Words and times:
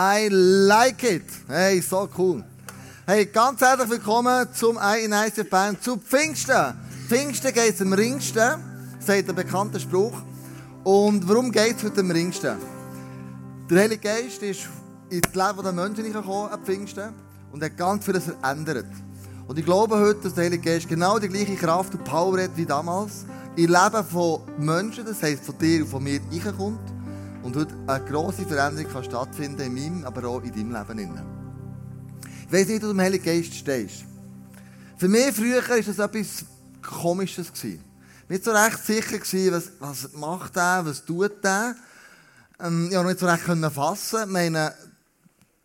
I 0.00 0.28
like 0.30 1.02
it. 1.02 1.24
Hey, 1.48 1.80
so 1.80 2.08
cool. 2.16 2.44
Hey, 3.04 3.26
ganz 3.26 3.60
herzlich 3.60 3.90
willkommen 3.90 4.46
zum 4.54 4.76
I 4.76 5.04
in 5.04 5.12
ICF 5.12 5.50
Band 5.50 5.82
zu 5.82 5.96
Pfingsten. 5.96 6.72
Pfingsten 7.08 7.52
geht 7.52 7.74
es 7.74 7.82
am 7.82 7.92
ringsten, 7.92 8.62
sagt 9.00 9.26
der 9.26 9.32
bekannte 9.32 9.80
Spruch. 9.80 10.22
Und 10.84 11.28
warum 11.28 11.50
geht 11.50 11.78
es 11.78 11.82
heute 11.82 12.02
am 12.02 12.12
ringsten? 12.12 12.58
Der 13.68 13.80
Heilige 13.80 14.02
Geist 14.02 14.40
ist 14.40 14.68
ins 15.10 15.34
Leben 15.34 15.62
der 15.64 15.72
Menschen 15.72 16.04
hineingekommen 16.04 16.52
am 16.52 16.64
Pfingsten 16.64 17.12
und 17.50 17.60
hat 17.60 17.76
ganz 17.76 18.04
vieles 18.04 18.26
verändert. 18.26 18.86
Und 19.48 19.58
ich 19.58 19.64
glaube 19.64 19.98
heute, 19.98 20.20
dass 20.20 20.34
der 20.34 20.44
Heilige 20.44 20.62
Geist 20.62 20.88
genau 20.88 21.18
die 21.18 21.26
gleiche 21.26 21.56
Kraft 21.56 21.92
und 21.94 22.04
Power 22.04 22.40
hat 22.40 22.52
wie 22.54 22.66
damals 22.66 23.24
im 23.56 23.66
Leben 23.66 24.04
von 24.04 24.42
Menschen, 24.58 25.04
das 25.04 25.20
heisst 25.24 25.44
von 25.44 25.58
dir 25.58 25.82
und 25.82 25.88
von 25.88 26.04
mir, 26.04 26.20
reinkommt 26.30 26.97
und 27.42 27.56
heute 27.56 27.74
eine 27.86 28.04
grosse 28.04 28.44
Veränderung 28.44 28.90
kann 28.92 29.04
stattfinden 29.04 29.60
in 29.60 29.74
meinem, 29.74 30.04
aber 30.04 30.28
auch 30.28 30.42
in 30.42 30.52
deinem 30.52 30.96
Leben. 30.96 31.22
Ich 32.46 32.52
weiss 32.52 32.66
nicht, 32.66 32.76
wie 32.76 32.78
du 32.78 32.90
im 32.90 33.00
Heiligen 33.00 33.24
Geist 33.24 33.54
stehst. 33.54 34.04
Für 34.96 35.08
mich 35.08 35.34
früher 35.34 35.66
war 35.68 35.76
das 35.76 35.98
etwas 35.98 36.44
Komisches. 36.82 37.52
Ich 37.62 37.64
war 37.64 37.78
nicht 38.28 38.44
so 38.44 38.50
recht 38.50 38.84
sicher, 38.84 39.52
was, 39.52 39.70
was 39.78 40.12
macht 40.14 40.56
er, 40.56 40.84
was 40.84 41.04
tut 41.04 41.44
er. 41.44 41.76
Ähm, 42.60 42.88
ich 42.88 42.94
konnte 42.94 43.08
nicht 43.08 43.20
so 43.20 43.26
recht 43.26 43.74
fassen. 43.74 44.20
Ich 44.24 44.30
meine, 44.30 44.74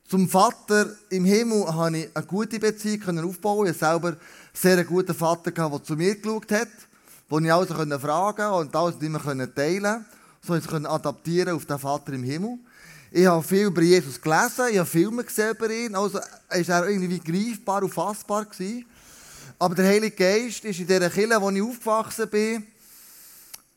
zum 0.07 0.29
Vater 0.29 0.87
im 1.09 1.25
Himmel 1.25 1.63
konnte 1.65 1.99
ich 1.99 2.15
eine 2.15 2.25
gute 2.25 2.59
Beziehung 2.59 3.19
aufbauen. 3.19 3.67
Ich 3.67 3.77
selber 3.77 4.09
einen 4.09 4.17
sehr 4.53 4.83
guten 4.83 5.15
Vater, 5.15 5.51
der 5.51 5.83
zu 5.83 5.95
mir 5.95 6.15
geschaut 6.15 6.51
hat, 6.51 6.67
wo 7.29 7.39
ich 7.39 7.51
alles 7.51 7.69
fragen 7.69 8.37
konnte 8.37 8.51
und 8.51 8.75
alles 8.75 8.99
nicht 8.99 9.11
mehr 9.11 9.55
teilen 9.55 9.83
konnte 9.83 10.05
so 10.45 10.55
ich 10.55 10.69
adaptieren 10.69 11.55
auf 11.55 11.65
den 11.65 11.79
Vater 11.79 12.13
im 12.13 12.23
Himmel. 12.23 12.59
Ich 13.11 13.25
habe 13.25 13.43
viel 13.43 13.67
über 13.67 13.81
Jesus 13.81 14.19
gelesen, 14.19 14.65
ich 14.71 14.77
habe 14.77 14.89
Filme 14.89 15.23
gesehen 15.23 15.51
über 15.51 15.69
ihn, 15.69 15.95
also 15.95 16.17
war 16.17 16.23
er 16.49 16.89
irgendwie 16.89 17.19
greifbar 17.19 17.83
und 17.83 17.93
fassbar. 17.93 18.45
Gewesen. 18.45 18.85
Aber 19.59 19.75
der 19.75 19.87
Heilige 19.87 20.15
Geist 20.15 20.63
war 20.63 20.71
in 20.71 20.87
dieser 20.87 21.09
Kirche, 21.09 21.41
wo 21.41 21.49
ich 21.49 21.61
aufgewachsen 21.61 22.29
bin, 22.29 22.67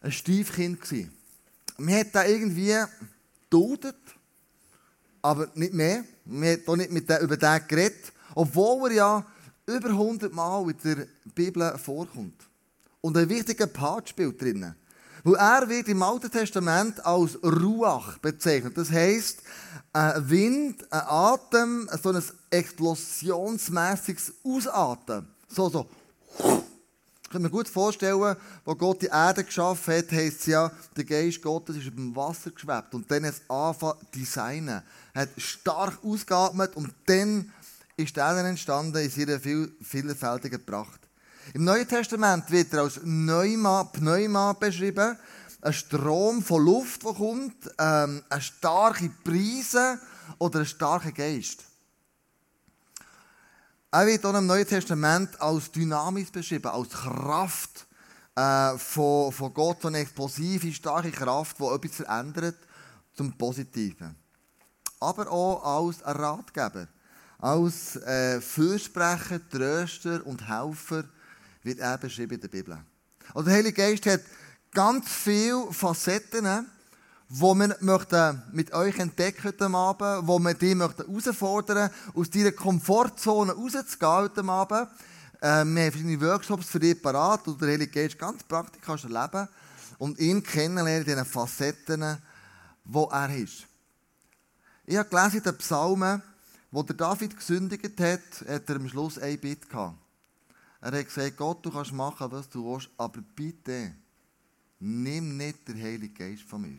ein 0.01 0.13
Stiefkind. 0.13 0.81
Gewesen. 0.81 1.13
Man 1.77 1.95
hat 1.95 2.09
da 2.13 2.25
irgendwie 2.25 2.75
geduldet, 3.43 3.97
aber 5.23 5.49
nicht 5.55 5.75
mehr. 5.75 6.05
Man 6.25 6.53
hat 6.53 6.67
auch 6.67 6.77
nicht 6.77 6.91
mit 6.91 7.09
dem, 7.09 7.23
über 7.23 7.37
den 7.37 7.69
geredet, 7.69 8.13
obwohl 8.35 8.91
er 8.91 8.97
ja 8.97 9.27
über 9.67 9.91
100 9.91 10.33
Mal 10.33 10.71
in 10.71 10.77
der 10.83 11.07
Bibel 11.35 11.79
vorkommt. 11.79 12.41
Und 13.03 13.17
ein 13.17 13.29
wichtiger 13.29 13.67
Part 13.67 14.09
spielt 14.09 14.41
drinnen. 14.41 14.75
Weil 15.27 15.35
er 15.35 15.69
wird 15.69 15.89
im 15.89 16.05
Alten 16.05 16.31
Testament 16.31 17.05
als 17.05 17.37
Ruach 17.43 18.17
bezeichnet. 18.19 18.79
Das 18.79 18.93
heisst, 18.93 19.43
ein 19.93 20.31
Wind, 20.31 20.85
ein 20.93 21.03
Atem, 21.05 21.91
so 22.01 22.11
ein 22.11 22.23
explosionsmäßiges 22.51 24.35
Ausatmen. 24.45 25.27
So, 25.49 25.69
so. 25.69 25.89
Ich 26.39 27.31
kann 27.31 27.43
mir 27.43 27.51
gut 27.51 27.67
vorstellen, 27.67 28.37
wo 28.65 28.75
Gott 28.77 29.03
die 29.03 29.07
Erde 29.07 29.43
geschaffen 29.43 29.97
hat, 29.97 30.13
heisst 30.13 30.43
es 30.43 30.47
ja, 30.47 30.71
der 30.97 31.05
Geist 31.05 31.43
Gottes 31.43 31.75
ist 31.75 31.87
über 31.87 31.97
dem 31.97 32.15
Wasser 32.15 32.53
geschwebt. 32.53 32.95
Und 32.95 33.11
dann 33.11 33.27
hat 33.27 33.35
es 33.35 33.51
angefangen 33.51 33.99
zu 34.13 34.21
designen. 34.21 34.81
Er 35.13 35.23
hat 35.23 35.31
stark 35.39 35.99
ausgeatmet 36.05 36.77
und 36.77 36.95
dann 37.07 37.53
ist 37.97 38.17
dann 38.17 38.47
entstanden 38.47 39.03
in 39.03 39.11
seiner 39.11 39.41
vielfältigen 39.41 40.65
Pracht. 40.65 41.06
Im 41.55 41.65
Neuen 41.65 41.87
Testament 41.87 42.51
wird 42.51 42.73
er 42.73 42.83
als 42.83 42.99
Pneuma, 42.99 43.85
Pneuma 43.85 44.53
beschrieben. 44.53 45.17
Ein 45.63 45.73
Strom 45.73 46.43
von 46.43 46.65
Luft, 46.65 47.05
der 47.05 47.13
kommt, 47.13 47.55
ähm, 47.79 48.23
eine 48.29 48.41
starke 48.41 49.11
Prise 49.25 49.99
oder 50.39 50.61
ein 50.61 50.67
starker 50.67 51.13
Geist. 51.13 51.65
Er 53.93 54.07
wird 54.07 54.25
auch 54.27 54.35
im 54.35 54.47
Neuen 54.47 54.67
Testament 54.67 55.41
als 55.41 55.71
Dynamis 55.71 56.31
beschrieben, 56.31 56.67
als 56.67 56.91
Kraft 56.91 57.87
äh, 58.35 58.77
von, 58.77 59.33
von 59.33 59.55
Gott, 59.55 59.83
so 59.83 59.89
eine 59.89 59.99
explosive, 59.99 60.73
starke 60.73 61.13
Kraft, 61.13 61.59
die 61.59 61.65
etwas 61.65 61.97
verändert 61.97 62.57
zum 63.15 63.33
Positiven. 63.39 64.17
Aber 64.99 65.31
auch 65.31 65.87
als 65.87 66.05
Ratgeber, 66.05 66.89
als 67.39 67.97
äh, 67.97 68.41
Fürsprecher, 68.41 69.41
Tröster 69.49 70.27
und 70.27 70.47
Helfer 70.47 71.05
wird 71.67 71.81
er 71.81 71.99
beschrieben 71.99 72.35
in 72.35 72.41
der 72.41 72.49
Bibel. 72.49 72.79
Also 73.35 73.43
der 73.43 73.55
Heilige 73.59 73.75
Geist 73.75 74.07
hat 74.07 74.21
ganz 74.73 75.09
viele 75.09 75.67
Facetten, 75.73 76.67
die 77.29 77.41
wir 77.41 78.43
mit 78.53 78.73
euch 78.73 78.99
entdecken 78.99 79.45
heute 79.45 79.67
Abend, 79.67 80.29
wo 80.29 80.39
wir 80.39 80.55
dich 80.55 80.79
herausfordern 80.79 81.91
möchten, 81.91 82.21
aus 82.21 82.31
deiner 82.31 82.53
Komfortzone 82.53 83.53
rauszugehen 83.53 84.11
heute 84.11 84.45
Abend. 84.45 84.89
Äh, 85.41 85.43
wir 85.43 85.51
haben 85.51 85.93
verschiedene 85.93 86.21
Workshops 86.21 86.67
für 86.67 86.79
dich 86.79 87.03
parat, 87.03 87.41
wo 87.45 87.53
der 87.53 87.69
Heilige 87.69 87.91
Geist 87.91 88.19
ganz 88.19 88.45
praktisch 88.45 88.81
kannst 88.81 89.05
erleben 89.05 89.49
und 89.99 90.19
ihn 90.21 90.43
kennenlernen 90.43 91.03
in 91.03 91.05
diesen 91.05 91.25
Facetten, 91.25 92.19
wo 92.85 93.07
er 93.11 93.35
ist. 93.37 93.67
Ich 94.85 94.97
habe 94.97 95.09
gelesen 95.09 95.39
in 95.39 95.43
den 95.43 95.59
Psalmen, 95.59 96.23
wo 96.71 96.85
der 96.85 96.95
David 96.95 97.37
gesündigt 97.37 98.01
hat, 98.01 98.49
hat 98.49 98.71
er 98.71 98.77
am 98.77 98.89
Schluss 98.89 99.19
ein 99.19 99.39
Bitte 99.41 99.67
gehabt. 99.67 100.06
Er 100.87 101.01
hat 101.01 101.07
gesagt, 101.07 101.37
Gott, 101.37 101.67
du 101.67 101.73
kannst 101.73 101.93
machen, 101.93 102.31
was 102.31 102.49
du 102.49 102.65
willst, 102.65 102.89
aber 102.97 103.21
bitte 103.35 103.93
nimm 104.79 105.37
nicht 105.37 105.67
den 105.67 105.83
Heiligen 105.83 106.15
Geist 106.15 106.45
von 106.45 106.63
mir. 106.63 106.79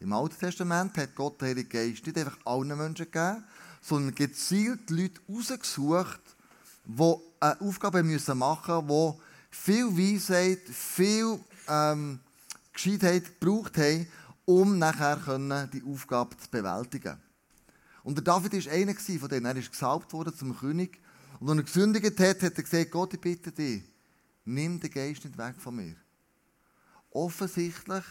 Im 0.00 0.14
Alten 0.14 0.38
Testament 0.38 0.96
hat 0.96 1.14
Gott 1.14 1.38
den 1.38 1.48
Heiligen 1.48 1.68
Geist 1.68 2.06
nicht 2.06 2.16
einfach 2.16 2.38
allen 2.46 2.68
Menschen 2.68 3.04
gegeben, 3.04 3.44
sondern 3.82 4.14
gezielt 4.14 4.88
Leute 4.88 5.20
rausgesucht, 5.28 6.22
die 6.86 7.14
eine 7.38 7.60
Aufgabe 7.60 8.02
müssen 8.02 8.38
machen 8.38 8.86
müssen, 8.86 9.12
die 9.12 9.20
viel 9.50 9.86
Weisheit, 9.98 10.62
viel 10.66 11.38
ähm, 11.68 12.18
Gescheitheit 12.72 13.38
gebraucht 13.38 13.76
haben, 13.76 14.06
um 14.46 14.78
nachher 14.78 15.68
die 15.70 15.82
Aufgabe 15.86 16.34
zu 16.38 16.48
bewältigen. 16.48 17.20
Und 18.04 18.14
der 18.14 18.24
David 18.24 18.54
war 18.54 18.72
einer 18.72 18.94
von 18.94 19.28
denen. 19.28 19.44
Er 19.44 19.56
ist 19.56 19.70
gesalbt 19.70 20.14
worden 20.14 20.34
zum 20.34 20.58
König 20.58 20.98
und 21.40 21.48
als 21.48 21.58
er 21.58 21.64
gesündigt 21.64 22.20
hat, 22.20 22.42
hat 22.42 22.56
er 22.56 22.62
gesagt, 22.62 22.90
Gott, 22.90 23.14
ich 23.14 23.20
bitte 23.20 23.52
dich, 23.52 23.82
nimm 24.44 24.80
den 24.80 24.90
Geist 24.90 25.24
nicht 25.24 25.36
weg 25.36 25.54
von 25.58 25.76
mir. 25.76 25.96
Offensichtlich 27.10 28.04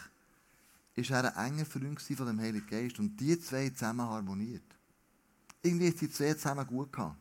war 0.96 1.24
er 1.24 1.38
ein 1.38 1.53
enger 1.53 1.66
Freund 1.66 2.02
von 2.02 2.25
dem 2.25 2.40
Heiligen 2.40 2.68
Geist 2.68 3.00
und 3.00 3.18
die 3.18 3.40
zwei 3.40 3.69
zusammen 3.69 4.08
harmoniert. 4.08 4.64
Irgendwie 5.62 5.88
ist 5.88 6.02
die 6.02 6.09
zwei 6.09 6.34
zusammen 6.34 6.66
gut 6.66 6.91
gehabt. 6.91 7.18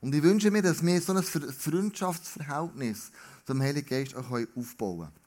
Und 0.00 0.14
ich 0.14 0.22
wünsche 0.22 0.50
mir, 0.50 0.62
dass 0.62 0.84
wir 0.84 1.00
so 1.00 1.12
ein 1.12 1.22
Freundschaftsverhältnis 1.22 3.10
zum 3.46 3.60
Heiligen 3.60 3.88
Geist 3.88 4.14
auch 4.14 4.30
aufbauen 4.30 5.08
können. 5.08 5.20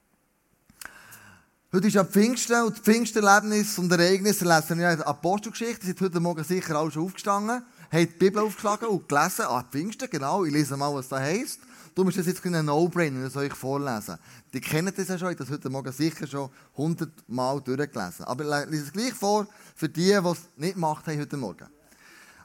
Heute 1.71 1.87
ist 1.87 1.93
ja 1.93 2.03
Pfingsten 2.03 2.63
und 2.63 2.77
Pfingsterlebnis 2.79 3.77
und 3.79 3.91
Ereignisse 3.91 4.45
lesen 4.45 4.77
wir 4.77 4.91
in 4.91 4.97
der 4.97 5.07
Apostelgeschichte. 5.07 5.87
Sind 5.87 6.01
heute 6.01 6.19
Morgen 6.19 6.43
sicher 6.43 6.75
alle 6.75 6.91
schon 6.91 7.03
aufgestanden 7.03 7.63
haben 7.93 8.07
die 8.07 8.17
Bibel 8.17 8.41
aufgeschlagen 8.41 8.87
und 8.87 9.07
gelesen. 9.07 9.45
Ah, 9.47 9.63
Pfingsten, 9.63 10.09
genau. 10.09 10.43
Ich 10.45 10.51
lese 10.51 10.75
mal, 10.75 10.93
was 10.93 11.09
das 11.09 11.19
heisst. 11.19 11.59
Du 11.93 12.03
musst 12.03 12.17
das 12.17 12.25
jetzt 12.25 12.43
ein 12.43 12.65
No-Brainer, 12.65 13.21
das 13.21 13.33
soll 13.33 13.45
ich 13.45 13.53
vorlesen. 13.53 14.17
Die 14.51 14.59
kennen 14.59 14.91
das 14.95 15.07
ja 15.07 15.17
schon, 15.19 15.27
ich 15.29 15.35
habe 15.35 15.45
das 15.45 15.51
heute 15.51 15.69
Morgen 15.69 15.91
sicher 15.91 16.25
schon 16.25 16.49
hundertmal 16.75 17.61
durchgelesen. 17.61 18.25
Aber 18.25 18.63
ich 18.63 18.69
lese 18.71 18.85
es 18.85 18.91
gleich 18.93 19.13
vor, 19.13 19.45
für 19.75 19.89
die, 19.89 20.07
die 20.07 20.11
es 20.11 20.39
nicht 20.57 20.73
gemacht 20.73 21.05
haben 21.05 21.19
heute 21.19 21.37
Morgen. 21.37 21.67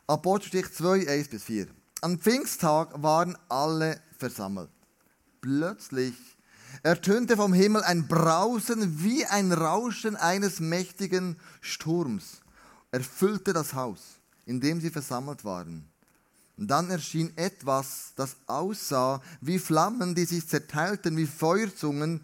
Apostelstich 0.06 0.70
2, 0.70 1.09
1 1.09 1.28
bis 1.28 1.44
4. 1.44 1.66
Am 2.03 2.19
Pfingsttag 2.19 3.03
waren 3.03 3.38
alle 3.48 4.03
versammelt. 4.19 4.69
Plötzlich 5.41 6.15
ertönte 6.82 7.39
vom 7.39 7.54
Himmel 7.54 7.83
ein 7.84 8.06
Brausen 8.06 9.03
wie 9.03 9.24
ein 9.24 9.53
Rauschen 9.53 10.16
eines 10.16 10.60
mächtigen 10.60 11.39
Sturms. 11.62 12.42
Erfüllte 12.91 13.54
das 13.54 13.72
Haus 13.72 14.17
in 14.48 14.60
dem 14.60 14.80
sie 14.80 14.89
versammelt 14.89 15.45
waren. 15.45 15.86
Und 16.56 16.68
dann 16.68 16.91
erschien 16.91 17.36
etwas, 17.36 18.15
das 18.16 18.34
aussah 18.47 19.22
wie 19.42 19.59
Flammen, 19.59 20.15
die 20.15 20.24
sich 20.24 20.48
zerteilten 20.48 21.18
wie 21.18 21.27
Feuerzungen, 21.27 22.22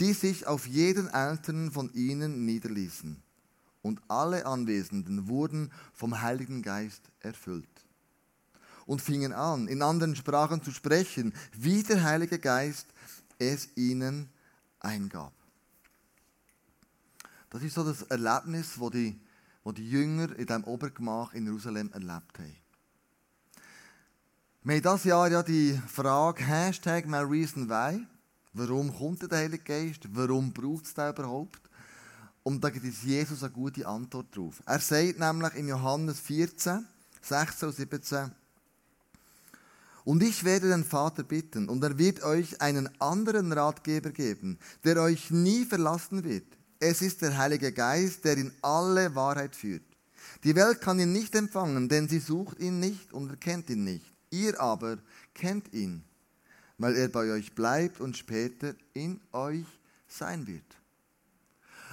die 0.00 0.14
sich 0.14 0.46
auf 0.46 0.66
jeden 0.66 1.08
einzelnen 1.08 1.70
von 1.70 1.92
ihnen 1.92 2.46
niederließen. 2.46 3.22
Und 3.82 4.00
alle 4.08 4.46
Anwesenden 4.46 5.28
wurden 5.28 5.70
vom 5.92 6.22
Heiligen 6.22 6.62
Geist 6.62 7.02
erfüllt 7.20 7.68
und 8.86 9.02
fingen 9.02 9.34
an, 9.34 9.68
in 9.68 9.82
anderen 9.82 10.16
Sprachen 10.16 10.62
zu 10.62 10.70
sprechen, 10.70 11.34
wie 11.52 11.82
der 11.82 12.02
Heilige 12.02 12.38
Geist 12.38 12.86
es 13.38 13.68
ihnen 13.76 14.30
eingab. 14.80 15.32
Das 17.50 17.62
ist 17.62 17.74
so 17.74 17.84
das 17.84 18.02
Erlebnis, 18.02 18.78
wo 18.78 18.88
die 18.88 19.20
wo 19.66 19.72
die 19.72 19.90
Jünger 19.90 20.30
in 20.38 20.46
diesem 20.46 20.62
Obergemach 20.62 21.34
in 21.34 21.44
Jerusalem 21.44 21.90
erlebt 21.92 22.38
haben. 22.38 22.56
Wir 24.62 24.76
haben 24.76 24.82
dieses 24.82 25.02
Jahr 25.02 25.28
ja 25.28 25.42
die 25.42 25.76
Frage 25.88 26.44
Hashtag 26.44 27.04
My 27.06 27.24
Warum 28.52 28.96
kommt 28.96 29.28
der 29.28 29.38
Heilige 29.38 29.64
Geist? 29.64 30.06
Warum 30.12 30.52
braucht 30.52 30.84
es 30.84 30.94
den 30.94 31.10
überhaupt? 31.10 31.60
Und 32.44 32.62
da 32.62 32.70
gibt 32.70 32.86
es 32.86 33.02
Jesus 33.02 33.42
eine 33.42 33.52
gute 33.52 33.84
Antwort 33.88 34.36
drauf. 34.36 34.62
Er 34.66 34.78
sagt 34.78 35.18
nämlich 35.18 35.54
in 35.56 35.66
Johannes 35.66 36.20
14, 36.20 36.86
16 37.22 37.68
und 37.68 37.74
17, 37.74 38.30
und 40.04 40.22
ich 40.22 40.44
werde 40.44 40.68
den 40.68 40.84
Vater 40.84 41.24
bitten, 41.24 41.68
und 41.68 41.82
er 41.82 41.98
wird 41.98 42.22
euch 42.22 42.62
einen 42.62 42.88
anderen 43.00 43.50
Ratgeber 43.52 44.10
geben, 44.10 44.60
der 44.84 45.02
euch 45.02 45.32
nie 45.32 45.64
verlassen 45.64 46.22
wird. 46.22 46.55
Es 46.78 47.02
ist 47.02 47.22
der 47.22 47.36
Heilige 47.36 47.72
Geist, 47.72 48.24
der 48.24 48.36
in 48.36 48.52
alle 48.62 49.14
Wahrheit 49.14 49.56
führt. 49.56 49.82
Die 50.44 50.54
Welt 50.54 50.80
kann 50.80 50.98
ihn 50.98 51.12
nicht 51.12 51.34
empfangen, 51.34 51.88
denn 51.88 52.08
sie 52.08 52.18
sucht 52.18 52.60
ihn 52.60 52.80
nicht 52.80 53.12
und 53.12 53.30
erkennt 53.30 53.70
ihn 53.70 53.84
nicht. 53.84 54.04
Ihr 54.30 54.60
aber 54.60 54.98
kennt 55.34 55.72
ihn, 55.72 56.04
weil 56.78 56.96
er 56.96 57.08
bei 57.08 57.30
euch 57.32 57.54
bleibt 57.54 58.00
und 58.00 58.16
später 58.16 58.74
in 58.92 59.20
euch 59.32 59.66
sein 60.06 60.46
wird. 60.46 60.64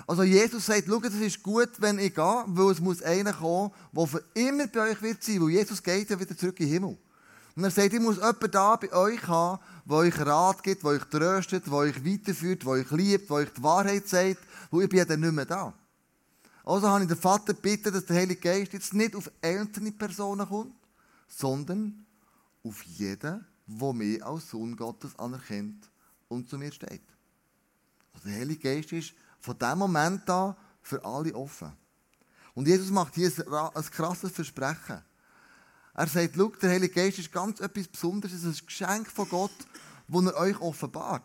Also 0.08 0.24
Jesus 0.24 0.66
sagt, 0.66 0.88
schaut, 0.88 1.06
es 1.06 1.16
ist 1.16 1.44
gut, 1.44 1.70
wenn 1.80 2.00
ich 2.00 2.14
gehe, 2.14 2.44
weil 2.48 2.72
es 2.72 2.82
muss 2.82 3.02
einer 3.02 3.34
kommen, 3.34 3.72
der 3.92 4.08
für 4.08 4.24
immer 4.34 4.68
bei 4.68 4.92
euch 4.92 5.02
wird 5.02 5.24
sein, 5.24 5.42
weil 5.42 5.52
Jesus 5.52 5.82
geht 5.82 6.10
ja 6.10 6.20
wieder 6.20 6.36
zurück 6.36 6.60
in 6.60 6.66
den 6.66 6.74
Himmel. 6.74 6.98
Und 7.56 7.64
er 7.64 7.72
sagt, 7.72 7.94
ich 7.94 8.00
muss 8.00 8.16
jemanden 8.16 8.52
da 8.52 8.76
bei 8.76 8.92
euch 8.92 9.28
haben, 9.28 9.62
der 9.86 9.98
euch 9.98 10.20
Rat 10.20 10.64
gibt, 10.64 10.84
der 10.84 10.92
euch 10.92 11.04
tröstet, 11.04 11.68
der 11.68 11.74
euch 11.74 12.04
weiterführt, 12.04 12.64
der 12.64 12.70
euch 12.70 12.92
liebt, 12.92 13.30
der 13.30 13.38
euch 13.38 13.50
die 13.50 13.64
Wahrheit 13.64 14.08
sagt, 14.08 14.40
wo 14.72 14.82
ich 14.82 14.90
bin 14.90 15.08
dann 15.08 15.20
nicht 15.20 15.34
mehr 15.34 15.46
da. 15.46 15.74
Also 16.64 16.88
habe 16.88 17.04
ich 17.04 17.10
den 17.10 17.18
Vater 17.18 17.54
gebeten, 17.54 17.94
dass 17.94 18.06
der 18.06 18.16
Heilige 18.16 18.40
Geist 18.40 18.74
jetzt 18.74 18.94
nicht 18.94 19.16
auf 19.16 19.30
einzelne 19.42 19.92
Personen 19.92 20.48
kommt, 20.48 20.74
sondern 21.28 22.06
auf 22.64 22.82
jeden, 22.84 23.46
der 23.68 23.94
mich 23.94 24.26
als 24.26 24.50
Sohn 24.50 24.76
Gottes 24.76 25.18
anerkennt 25.20 25.90
und 26.30 26.50
zu 26.50 26.58
mir 26.58 26.72
steht. 26.72 27.04
Also 28.14 28.30
der 28.30 28.40
Heilige 28.40 28.62
Geist 28.62 28.94
ist 28.94 29.14
von 29.40 29.58
dem 29.60 29.78
Moment 29.78 30.28
an 30.30 30.56
für 30.82 31.04
alle 31.04 31.36
offen. 31.36 31.74
Und 32.56 32.68
Jesus 32.68 32.90
macht 32.90 33.16
hier 33.16 33.32
ein 33.76 33.84
krasses 33.92 34.32
Versprechen. 34.32 35.02
Er 35.96 36.08
sagt, 36.08 36.34
schau, 36.36 36.52
der 36.62 36.72
Heilige 36.72 36.94
Geist 36.94 37.20
ist 37.20 37.32
ganz 37.32 37.60
etwas 37.60 37.88
Besonderes, 37.88 38.34
es 38.34 38.44
ist 38.44 38.64
ein 38.64 38.66
Geschenk 38.66 39.08
von 39.12 39.30
Gott, 39.30 39.52
das 40.08 40.26
er 40.26 40.38
euch 40.38 40.60
offenbart. 40.60 41.24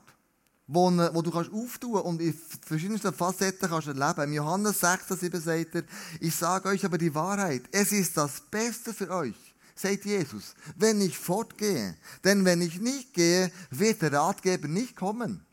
Wo, 0.67 0.91
wo 0.91 1.23
du 1.23 1.31
kannst 1.31 1.51
auftun 1.51 2.03
und 2.03 2.21
in 2.21 2.39
verschiedensten 2.67 3.15
Facetten 3.15 3.71
kannst 3.71 3.89
erleben. 3.89 4.25
Im 4.25 4.33
Johannes 4.35 4.81
6, 4.81 5.09
7 5.09 5.41
sagt 5.41 5.75
er, 5.75 5.85
ich 6.21 6.37
sage 6.37 6.69
euch 6.69 6.85
aber 6.85 6.99
die 6.99 7.15
Wahrheit, 7.15 7.63
es 7.73 7.91
ist 7.93 8.15
das 8.19 8.43
Beste 8.51 8.93
für 8.93 9.09
euch, 9.11 9.55
sagt 9.75 10.05
Jesus, 10.05 10.55
wenn 10.77 11.01
ich 11.01 11.17
fortgehe. 11.17 11.97
Denn 12.23 12.45
wenn 12.45 12.61
ich 12.61 12.79
nicht 12.79 13.15
gehe, 13.15 13.51
wird 13.71 14.03
der 14.03 14.13
Ratgeber 14.13 14.69
nicht 14.69 14.95
kommen. 14.95 15.47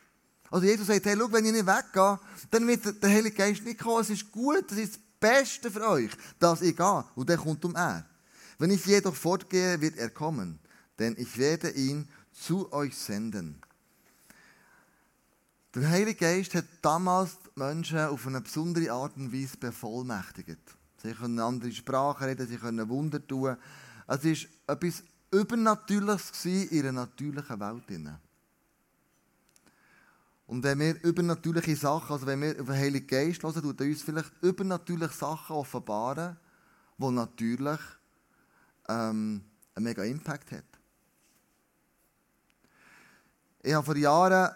Also 0.52 0.68
Jesus 0.68 0.88
sagt, 0.88 1.06
hey, 1.06 1.16
schau, 1.18 1.32
wenn 1.32 1.46
ich 1.46 1.54
nicht 1.54 1.66
weggehe, 1.66 2.20
dann 2.52 2.68
wird 2.68 3.02
der 3.02 3.10
Heilige 3.10 3.38
Geist 3.38 3.64
nicht 3.64 3.80
kommen. 3.80 4.02
Es 4.02 4.10
ist 4.10 4.30
gut, 4.34 4.70
es 4.70 4.78
ist 4.78 4.96
das 4.96 5.02
Beste 5.22 5.72
für 5.72 5.88
euch, 5.88 6.12
dass 6.40 6.62
ich 6.62 6.76
gehe. 6.76 7.06
Und 7.16 7.30
dann 7.30 7.40
kommt 7.40 7.64
um 7.64 7.74
er. 7.74 8.06
Wenn 8.58 8.72
ich 8.72 8.86
jedoch 8.86 9.16
fortgehe, 9.16 9.82
wird 9.82 9.98
er 9.98 10.10
kommen, 10.10 10.60
denn 11.00 11.16
ich 11.18 11.38
werde 11.38 11.72
ihn 11.72 12.08
zu 12.32 12.72
euch 12.72 12.98
senden. 12.98 13.62
Der 15.74 15.90
Heilige 15.90 16.20
Geist 16.20 16.56
hat 16.56 16.66
damals 16.82 17.38
die 17.40 17.60
Menschen 17.60 18.00
auf 18.00 18.26
eine 18.28 18.40
besondere 18.40 18.92
Art 18.92 19.18
und 19.18 19.34
Weise 19.34 19.58
bevollmächtigt. 19.58 20.60
Sie 21.04 21.14
können 21.14 21.40
andere 21.40 21.72
Sprachen 21.72 22.24
reden, 22.24 22.48
sie 22.48 22.58
können 22.58 22.88
Wunder 22.88 23.26
tun. 23.26 23.58
Es 24.08 24.24
war 24.24 24.76
etwas 24.76 25.04
Übernatürliches 25.32 26.46
in 26.46 26.70
ihrer 26.70 26.92
natürlichen 26.94 27.60
Welt. 27.60 28.10
Und 30.48 30.64
wenn 30.64 30.80
wir 30.80 31.04
übernatürliche 31.04 31.76
Sachen, 31.76 32.14
also 32.14 32.26
wenn 32.26 32.42
wir 32.42 32.52
auf 32.52 32.68
den 32.68 32.76
Heiligen 32.76 33.08
Geist 33.08 33.44
hören, 33.44 33.62
tut 33.62 33.82
er 33.82 33.88
uns 33.88 34.02
vielleicht 34.02 34.32
übernatürliche 34.42 35.14
Sachen 35.14 35.56
offenbaren, 35.56 36.38
die 36.98 37.12
natürlich 37.12 37.80
ähm, 38.88 39.44
einen 39.74 39.84
mega 39.84 40.04
Impact 40.04 40.52
hat. 40.52 40.64
Ich 43.62 43.74
habe 43.74 43.86
vor 43.86 43.96
Jahren, 43.96 44.54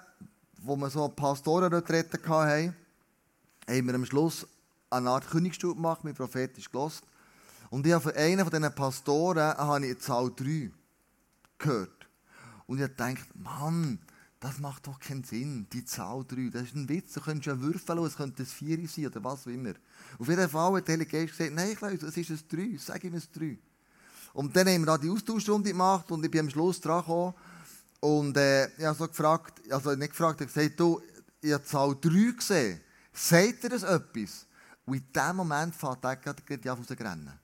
wo 0.61 0.75
wir 0.75 0.89
so 0.89 1.07
Pastorenretrette 1.09 2.19
hatten, 2.27 2.75
haben 3.67 3.87
wir 3.87 3.95
am 3.95 4.05
Schluss 4.05 4.47
eine 4.89 5.09
Art 5.09 5.27
Königsstuhl 5.29 5.75
gemacht, 5.75 6.03
mit 6.03 6.15
prophetisch 6.15 6.71
gelost. 6.71 7.03
Und 7.69 7.85
ich 7.85 7.93
habe 7.93 8.03
von 8.03 8.13
einem 8.13 8.47
von 8.47 8.59
diesen 8.61 8.75
Pastoren 8.75 9.57
habe 9.57 9.87
ich 9.87 9.99
Zahl 9.99 10.31
3 10.35 10.71
gehört. 11.57 12.07
Und 12.65 12.79
ich 12.79 12.87
gedacht, 12.87 13.27
Mann, 13.35 13.99
das 14.39 14.59
macht 14.59 14.87
doch 14.87 14.99
keinen 14.99 15.23
Sinn, 15.23 15.67
die 15.73 15.85
Zahl 15.85 16.23
3. 16.27 16.49
Das 16.51 16.63
ist 16.63 16.75
ein 16.75 16.87
Witz, 16.87 17.13
du 17.13 17.21
könntest 17.21 17.47
ja 17.47 17.59
würfeln, 17.59 17.99
es 18.05 18.15
könnte 18.15 18.43
ein 18.43 18.45
4 18.45 18.87
sein 18.87 19.07
oder 19.07 19.23
was 19.23 19.45
auch 19.45 19.51
immer. 19.51 19.73
Auf 20.17 20.27
jeden 20.27 20.49
Fall 20.49 20.77
hat 20.77 20.87
der 20.87 20.93
Heilige 20.93 21.11
Geist 21.11 21.37
gesagt, 21.37 21.55
nein, 21.55 21.75
Klaus, 21.75 22.01
es 22.01 22.17
ist 22.17 22.29
ein 22.29 22.39
3, 22.49 22.77
sag 22.77 23.03
ihm 23.03 23.13
ein 23.13 23.23
3. 23.33 23.57
Und 24.33 24.55
dann 24.55 24.67
haben 24.67 24.81
wir 24.81 24.85
da 24.85 24.97
die 24.97 25.09
Austauschrunde 25.09 25.71
gemacht 25.71 26.09
und 26.11 26.23
ich 26.23 26.31
bin 26.31 26.41
am 26.41 26.49
Schluss 26.49 26.79
dran 26.79 27.01
gekommen. 27.01 27.33
Und 27.99 28.37
äh, 28.37 28.67
ich 28.77 28.85
habe 28.85 28.97
so 28.97 29.07
gefragt, 29.07 29.61
also 29.71 29.95
nicht 29.95 30.11
gefragt, 30.11 30.41
ich 30.41 30.47
habe 30.47 30.53
gesagt, 30.53 30.79
du, 30.79 31.01
ich 31.41 31.53
habe 31.53 31.63
Zahl 31.63 31.95
3 31.99 32.31
gesehen. 32.31 32.81
Sagt 33.11 33.63
ihr 33.63 33.69
das 33.69 33.83
etwas? 33.83 34.45
Und 34.85 34.95
in 34.95 35.05
dem 35.13 35.35
Moment 35.35 35.75
fährt 35.75 36.03
der 36.03 36.15
gerade 36.15 36.71
auf 36.71 36.85
zu 36.85 36.93
rennen. 36.93 37.39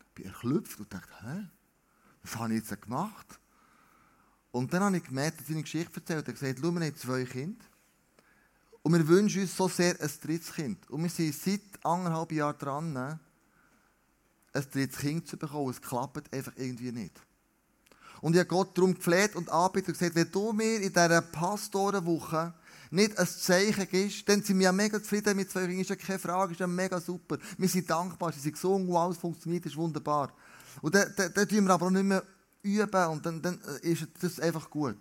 Ich 0.00 0.14
bin 0.14 0.26
erklüpft 0.26 0.80
und 0.80 0.92
dachte, 0.92 1.12
hä? 1.22 1.48
Was 2.22 2.36
habe 2.36 2.54
ich 2.54 2.68
jetzt 2.68 2.82
gemacht? 2.82 3.38
Und 4.50 4.72
dann 4.72 4.82
habe 4.82 4.96
ich 4.96 5.04
gemerkt, 5.04 5.40
dass 5.40 5.48
ich 5.48 5.54
eine 5.54 5.62
Geschichte 5.62 6.00
erzählt. 6.00 6.26
Er 6.26 6.32
hat 6.32 6.40
gesagt, 6.40 6.58
schau, 6.60 6.74
wir 6.74 6.86
haben 6.86 6.96
zwei 6.96 7.24
Kinder. 7.24 7.64
Und 8.82 8.92
wir 8.94 9.06
wünschen 9.06 9.42
uns 9.42 9.56
so 9.56 9.68
sehr 9.68 10.00
ein 10.00 10.10
drittes 10.22 10.52
Kind. 10.52 10.88
Und 10.90 11.02
wir 11.02 11.10
sind 11.10 11.34
seit 11.34 11.84
anderthalb 11.84 12.32
Jahren 12.32 12.58
dran, 12.58 12.92
ne? 12.92 13.20
Ein 14.52 14.64
drittes 14.70 14.98
Kind 14.98 15.28
zu 15.28 15.36
bekommen. 15.36 15.70
Es 15.70 15.80
klappt 15.80 16.32
einfach 16.32 16.52
irgendwie 16.56 16.92
nicht. 16.92 17.20
Und 18.20 18.34
ich 18.34 18.40
habe 18.40 18.48
Gott 18.48 18.76
darum 18.76 18.94
gefleht 18.94 19.34
und 19.34 19.48
anbietet 19.48 19.88
und 19.88 19.98
gesagt, 19.98 20.14
wenn 20.14 20.30
du 20.30 20.52
mir 20.52 20.76
in 20.76 20.92
dieser 20.92 21.22
Pastorenwoche 21.22 22.52
nicht 22.90 23.16
ein 23.18 23.26
Zeichen 23.26 23.88
gibst, 23.88 24.28
dann 24.28 24.42
sind 24.42 24.58
wir 24.58 24.64
ja 24.64 24.72
mega 24.72 25.00
zufrieden 25.00 25.36
mit 25.36 25.50
zwei 25.50 25.60
Kindern. 25.60 25.80
Ist 25.80 25.90
ja 25.90 25.96
keine 25.96 26.18
Frage, 26.18 26.52
ist 26.52 26.60
ja 26.60 26.66
mega 26.66 27.00
super. 27.00 27.38
Wir 27.56 27.68
sind 27.68 27.88
dankbar, 27.88 28.32
sie 28.32 28.40
sind 28.40 28.52
gesungen, 28.52 28.88
wow, 28.88 29.10
es 29.10 29.18
funktioniert, 29.18 29.64
ist 29.64 29.76
wunderbar. 29.76 30.32
Und 30.82 30.94
dann, 30.94 31.12
dann, 31.16 31.32
dann 31.32 31.48
tun 31.48 31.64
wir 31.64 31.74
aber 31.74 31.86
auch 31.86 31.90
nicht 31.90 32.04
mehr 32.04 32.22
üben 32.62 33.06
und 33.06 33.24
dann, 33.24 33.40
dann 33.40 33.58
ist 33.82 34.06
das 34.20 34.40
einfach 34.40 34.68
gut. 34.68 34.98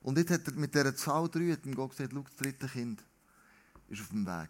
Und 0.00 0.18
jetzt 0.18 0.30
hat 0.30 0.46
er 0.46 0.54
mit 0.54 0.74
dieser 0.74 0.96
Zahl 0.96 1.28
3 1.28 1.52
hat 1.52 1.76
Gott 1.76 1.90
gesagt, 1.90 2.12
schau, 2.12 2.22
das 2.22 2.36
dritte 2.36 2.66
Kind 2.66 3.04
ist 3.88 4.00
auf 4.00 4.08
dem 4.08 4.26
Weg. 4.26 4.48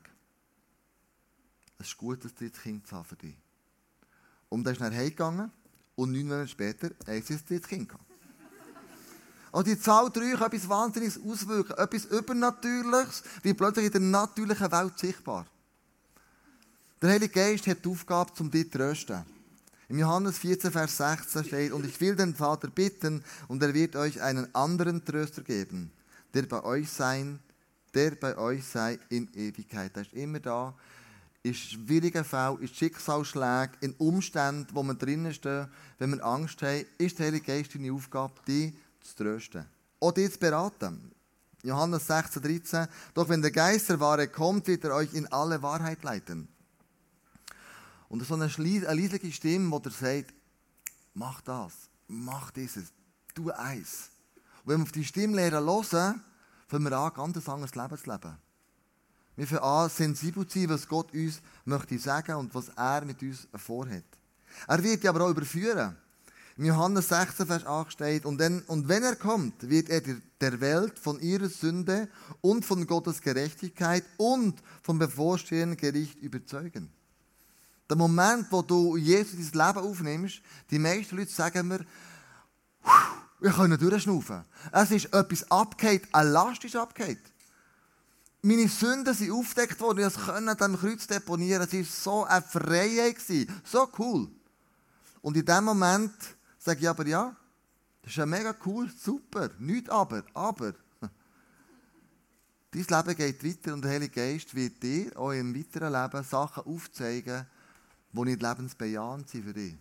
Es 1.78 1.88
ist 1.88 1.96
gut, 1.96 2.24
das 2.24 2.34
dritte 2.34 2.60
Kind 2.60 2.86
zu 2.86 2.96
haben 2.96 3.04
für 3.04 3.16
dich. 3.16 3.36
Und 4.52 4.64
dann 4.64 4.74
ist 4.74 4.82
er 4.82 4.90
heimgegangen 4.90 5.50
und 5.94 6.12
neun 6.12 6.28
Monate 6.28 6.48
später 6.48 6.88
hat 6.88 7.08
er 7.08 7.22
sein 7.22 7.40
drittes 7.48 7.66
Kind 7.66 7.88
gehabt. 7.88 8.04
Also 9.50 9.62
die 9.64 9.80
Zahl 9.80 10.10
3 10.10 10.32
kann 10.32 10.52
etwas 10.52 10.68
Wahnsinniges 10.68 11.18
auswirken, 11.26 11.74
etwas 11.78 12.04
Übernatürliches, 12.04 13.22
wie 13.42 13.54
plötzlich 13.54 13.86
in 13.86 13.92
der 13.92 14.00
natürlichen 14.02 14.70
Welt 14.70 14.98
sichtbar. 14.98 15.46
Der 17.00 17.12
Heilige 17.12 17.32
Geist 17.32 17.66
hat 17.66 17.82
die 17.82 17.88
Aufgabe, 17.88 18.30
um 18.40 18.50
dich 18.50 18.70
zu 18.70 18.76
trösten. 18.76 19.24
Im 19.88 19.98
Johannes 19.98 20.36
14, 20.36 20.70
Vers 20.70 20.98
16 20.98 21.44
steht, 21.44 21.72
und 21.72 21.86
ich 21.86 21.98
will 22.02 22.14
den 22.14 22.34
Vater 22.34 22.68
bitten, 22.68 23.24
und 23.48 23.62
er 23.62 23.72
wird 23.72 23.96
euch 23.96 24.20
einen 24.20 24.54
anderen 24.54 25.02
Tröster 25.02 25.40
geben, 25.40 25.90
der 26.34 26.42
bei 26.42 26.62
euch 26.62 26.90
sein, 26.90 27.38
der 27.94 28.16
bei 28.16 28.36
euch 28.36 28.66
sei 28.66 28.98
in 29.08 29.32
Ewigkeit. 29.32 29.92
Er 29.94 30.02
ist 30.02 30.12
immer 30.12 30.40
da, 30.40 30.74
in 31.42 31.54
schwierigen 31.54 32.24
Fällen, 32.24 32.60
in 32.60 32.68
Schicksalsschlägen, 32.68 33.76
in 33.80 33.94
Umständen, 33.94 34.68
wo 34.72 34.82
wir 34.82 34.94
drinnen 34.94 35.34
stehen, 35.34 35.68
wenn 35.98 36.12
wir 36.12 36.24
Angst 36.24 36.62
haben, 36.62 36.86
ist 36.98 37.18
der 37.18 37.26
Heilige 37.26 37.46
Geist 37.46 37.74
deine 37.74 37.92
Aufgabe, 37.92 38.34
dich 38.46 38.74
zu 39.00 39.16
trösten. 39.16 39.66
Oder 39.98 40.14
dich 40.14 40.32
zu 40.32 40.38
beraten. 40.38 41.10
Johannes 41.62 42.06
16, 42.06 42.42
13. 42.42 42.86
Doch 43.14 43.28
wenn 43.28 43.42
der 43.42 43.50
Geist 43.50 43.88
der 43.88 44.00
Wahre 44.00 44.28
kommt, 44.28 44.66
wird 44.66 44.84
er 44.84 44.94
euch 44.94 45.14
in 45.14 45.30
alle 45.32 45.62
Wahrheit 45.62 46.02
leiten. 46.02 46.48
Und 48.08 48.24
so 48.26 48.34
eine, 48.34 48.44
eine 48.44 49.32
Stimme, 49.32 49.80
die 49.80 49.82
dir 49.82 49.90
sagt, 49.90 50.34
mach 51.14 51.40
das, 51.40 51.72
mach 52.08 52.50
dieses, 52.50 52.92
tu 53.34 53.50
eins. 53.50 54.10
Und 54.64 54.72
wenn 54.72 54.78
wir 54.78 54.84
auf 54.84 54.92
die 54.92 55.04
Stimme 55.04 55.36
lernen 55.36 55.66
hören, 55.66 56.22
fangen 56.68 56.84
wir 56.84 56.98
an, 56.98 57.14
ganz 57.14 57.48
anderes 57.48 57.74
Leben 57.74 57.98
zu 57.98 58.10
leben. 58.10 58.36
Wir 59.36 59.46
fangen 59.46 59.62
an, 59.62 59.88
sensibel 59.88 60.46
zu 60.46 60.58
sein, 60.58 60.68
was 60.68 60.86
Gott 60.86 61.12
uns 61.14 61.40
möchte 61.64 61.98
sagen 61.98 62.36
und 62.36 62.54
was 62.54 62.68
er 62.76 63.04
mit 63.04 63.22
uns 63.22 63.48
vorhat. 63.54 64.04
Er 64.68 64.82
wird 64.82 65.02
dich 65.02 65.08
aber 65.08 65.24
auch 65.24 65.30
überführen. 65.30 65.96
Im 66.58 66.66
Johannes 66.66 67.08
16, 67.08 67.46
Vers 67.46 67.64
8 67.64 67.92
steht, 67.92 68.26
und, 68.26 68.38
denn, 68.38 68.60
und 68.66 68.86
wenn 68.86 69.02
er 69.02 69.16
kommt, 69.16 69.68
wird 69.70 69.88
er 69.88 70.02
der 70.40 70.60
Welt 70.60 70.98
von 70.98 71.18
ihrer 71.20 71.48
Sünde 71.48 72.08
und 72.42 72.66
von 72.66 72.86
Gottes 72.86 73.22
Gerechtigkeit 73.22 74.04
und 74.18 74.62
vom 74.82 74.98
bevorstehenden 74.98 75.78
Gericht 75.78 76.18
überzeugen. 76.18 76.92
Der 77.88 77.96
Moment, 77.96 78.46
wo 78.50 78.60
du 78.60 78.98
Jesus 78.98 79.34
ins 79.34 79.54
Leben 79.54 79.78
aufnimmst, 79.78 80.42
die 80.70 80.78
meisten 80.78 81.16
Leute 81.16 81.32
sagen 81.32 81.68
mir, 81.68 81.86
wir 83.40 83.50
können 83.50 83.78
durchschnaufen. 83.78 84.44
Es 84.70 84.90
ist 84.90 85.06
etwas 85.06 85.50
abgeht, 85.50 86.02
eine 86.12 86.30
Last 86.30 86.64
ist 86.64 86.76
abgeht. 86.76 87.31
Meine 88.44 88.68
Sünden 88.68 89.14
sind 89.14 89.30
aufgedeckt 89.30 89.80
worden, 89.80 90.08
ich 90.08 90.14
konnte 90.14 90.50
an 90.50 90.56
diesem 90.56 90.76
Kreuz 90.76 91.06
deponieren. 91.06 91.62
Es 91.62 91.72
war 91.72 91.84
so 91.84 92.24
eine 92.24 92.42
Freiheit, 92.42 93.16
so 93.64 93.88
cool. 93.98 94.28
Und 95.20 95.36
in 95.36 95.44
dem 95.44 95.64
Moment 95.64 96.12
sage 96.58 96.80
ich 96.80 96.88
aber, 96.88 97.06
ja, 97.06 97.36
das 98.02 98.10
ist 98.10 98.16
ja 98.16 98.26
mega 98.26 98.52
cool, 98.66 98.90
super, 98.98 99.50
nicht 99.60 99.88
aber, 99.88 100.24
aber. 100.34 100.74
Dein 102.72 102.86
Leben 103.04 103.16
geht 103.16 103.44
weiter 103.44 103.74
und 103.74 103.84
der 103.84 103.92
Heilige 103.92 104.14
Geist 104.14 104.52
wird 104.56 104.82
dir 104.82 105.16
auch 105.16 105.30
im 105.30 105.54
weiteren 105.54 105.92
Leben 105.92 106.24
Sachen 106.24 106.64
aufzeigen, 106.64 107.46
die 108.12 108.20
nicht 108.22 108.42
lebensbejahend 108.42 109.28
sind 109.28 109.44
für 109.44 109.52
dich, 109.52 109.76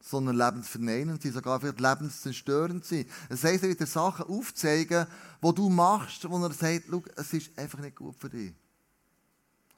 sondern 0.00 0.36
lebensverneinend 0.36 1.22
sind, 1.22 1.34
sogar 1.34 1.60
vielleicht 1.60 1.80
lebenszerstörend 1.80 2.84
sind. 2.84 3.08
Es 3.28 3.44
heisst, 3.44 3.62
er 3.62 3.68
wird 3.68 3.80
dir 3.80 3.86
Sachen 3.86 4.26
aufzeigen, 4.26 5.06
die 5.42 5.54
du 5.54 5.68
machst, 5.68 6.28
wo 6.28 6.42
er 6.42 6.52
sagt, 6.52 6.84
es 7.16 7.32
ist 7.32 7.58
einfach 7.58 7.78
nicht 7.80 7.96
gut 7.96 8.16
für 8.16 8.30
dich. 8.30 8.52